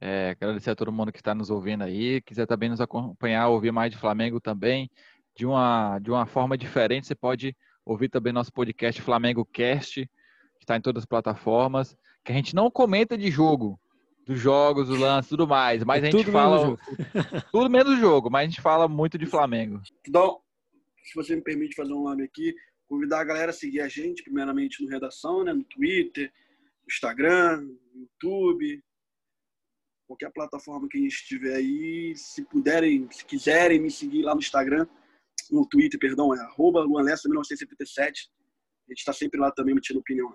É, 0.00 0.30
agradecer 0.30 0.70
a 0.70 0.76
todo 0.76 0.92
mundo 0.92 1.12
que 1.12 1.18
está 1.18 1.34
nos 1.34 1.50
ouvindo 1.50 1.82
aí. 1.84 2.22
Quiser 2.22 2.46
também 2.46 2.70
nos 2.70 2.80
acompanhar, 2.80 3.48
ouvir 3.48 3.72
mais 3.72 3.90
de 3.90 3.98
Flamengo 3.98 4.40
também, 4.40 4.90
de 5.36 5.44
uma, 5.44 5.98
de 5.98 6.10
uma 6.10 6.24
forma 6.24 6.56
diferente, 6.56 7.06
você 7.06 7.14
pode 7.14 7.54
ouvir 7.84 8.08
também 8.08 8.32
nosso 8.32 8.52
podcast 8.52 9.02
Flamengo 9.02 9.44
Cast, 9.44 10.06
que 10.06 10.64
está 10.64 10.76
em 10.76 10.80
todas 10.80 11.02
as 11.02 11.06
plataformas, 11.06 11.96
que 12.24 12.32
a 12.32 12.34
gente 12.34 12.54
não 12.54 12.70
comenta 12.70 13.18
de 13.18 13.30
jogo, 13.30 13.78
dos 14.24 14.38
jogos, 14.38 14.88
do 14.88 14.94
lance, 14.96 15.28
tudo 15.28 15.46
mais, 15.46 15.82
mas 15.84 16.02
É 16.02 16.08
a 16.08 16.10
gente 16.10 16.24
tudo 16.24 16.32
fala 16.32 16.64
menos 16.66 16.80
tudo 17.52 17.70
menos 17.70 17.92
o 17.94 17.96
jogo, 18.00 18.30
mas 18.30 18.42
a 18.42 18.48
gente 18.48 18.60
fala 18.60 18.86
muito 18.88 19.18
de 19.18 19.26
Flamengo. 19.26 19.80
Então, 20.06 20.40
se 21.04 21.14
você 21.14 21.34
me 21.34 21.42
permite 21.42 21.74
fazer 21.74 21.92
um 21.92 22.04
nome 22.04 22.24
aqui, 22.24 22.54
convidar 22.88 23.20
a 23.20 23.24
galera 23.24 23.50
a 23.50 23.54
seguir 23.54 23.80
a 23.80 23.88
gente, 23.88 24.22
primeiramente 24.22 24.82
no 24.82 24.90
Redação, 24.90 25.44
né, 25.44 25.52
no 25.52 25.64
Twitter, 25.64 26.32
no 26.82 26.86
Instagram, 26.88 27.60
no 27.62 28.00
YouTube, 28.00 28.82
qualquer 30.06 30.32
plataforma 30.32 30.88
que 30.88 30.98
a 30.98 31.00
gente 31.00 31.12
estiver 31.12 31.54
aí. 31.54 32.14
Se 32.16 32.44
puderem, 32.44 33.08
se 33.10 33.24
quiserem 33.24 33.80
me 33.80 33.90
seguir 33.90 34.22
lá 34.22 34.34
no 34.34 34.40
Instagram, 34.40 34.86
no 35.50 35.66
Twitter, 35.66 35.98
perdão, 36.00 36.34
é 36.34 36.40
arroba 36.40 36.84
luanlessa1977. 36.84 37.98
A 37.98 38.92
gente 38.92 38.98
está 38.98 39.12
sempre 39.12 39.38
lá 39.38 39.52
também 39.52 39.72
emitindo 39.72 40.00
opinião. 40.00 40.34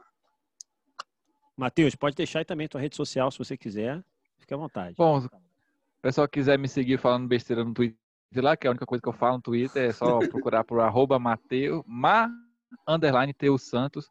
Matheus, 1.58 1.96
pode 1.96 2.16
deixar 2.16 2.40
aí 2.40 2.46
também 2.46 2.68
tua 2.68 2.82
rede 2.82 2.96
social 2.96 3.30
se 3.32 3.38
você 3.38 3.58
quiser. 3.58 4.04
Fique 4.40 4.54
à 4.54 4.58
vontade. 4.58 4.96
Bom, 4.98 5.22
se 5.22 5.28
o 5.28 6.02
pessoal 6.02 6.28
quiser 6.28 6.58
me 6.58 6.68
seguir 6.68 7.00
falando 7.00 7.28
besteira 7.28 7.64
no 7.64 7.74
Twitter 7.74 8.05
lá, 8.42 8.58
que 8.58 8.66
é 8.66 8.70
a 8.70 8.72
única 8.72 8.86
coisa 8.86 9.02
que 9.02 9.10
eu 9.10 9.14
falo 9.14 9.38
no 9.38 9.42
Twitter, 9.42 9.90
é 9.90 9.92
só 9.92 10.20
procurar 10.20 10.64
por 10.64 10.80
arroba 10.80 11.20
Mateu, 11.20 11.84
ma, 11.88 12.30
underline 12.88 13.34
Teu 13.34 13.58
Santos, 13.58 14.10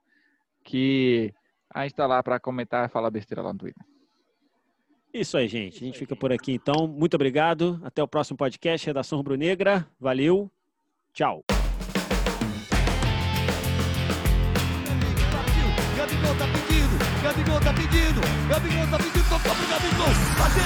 que 0.63 1.33
a 1.73 1.83
gente 1.83 1.95
tá 1.95 2.07
lá 2.07 2.23
para 2.23 2.41
comentar 2.41 2.87
e 2.87 2.93
falar 2.93 3.11
besteira 3.11 3.43
lá 3.43 3.53
no 3.53 3.59
Twitter. 3.59 3.85
Isso 5.13 5.37
aí, 5.37 5.47
gente. 5.47 5.77
A 5.77 5.87
gente 5.87 5.99
fica 5.99 6.17
por 6.17 6.33
aqui 6.33 6.53
então. 6.53 6.89
Muito 6.89 7.15
obrigado. 7.15 7.81
Até 7.85 8.03
o 8.03 8.09
próximo 8.09 8.37
podcast, 8.37 8.85
Redação 8.85 9.19
Rubro 9.19 9.37
Negra. 9.37 9.87
Valeu. 10.01 10.51
Tchau. 11.13 11.45
Gabigol 15.97 16.35
tá 16.35 16.47
pedindo, 16.53 16.99
Gabigol 17.23 17.61
tá 17.61 17.73
pedindo, 17.73 18.21
Gabigol 18.49 18.87
tá 18.91 18.99
pedindo, 18.99 19.29
tocou 19.29 19.55
pro 19.55 19.67
Gabigol, 19.69 20.13
bateu, 20.37 20.65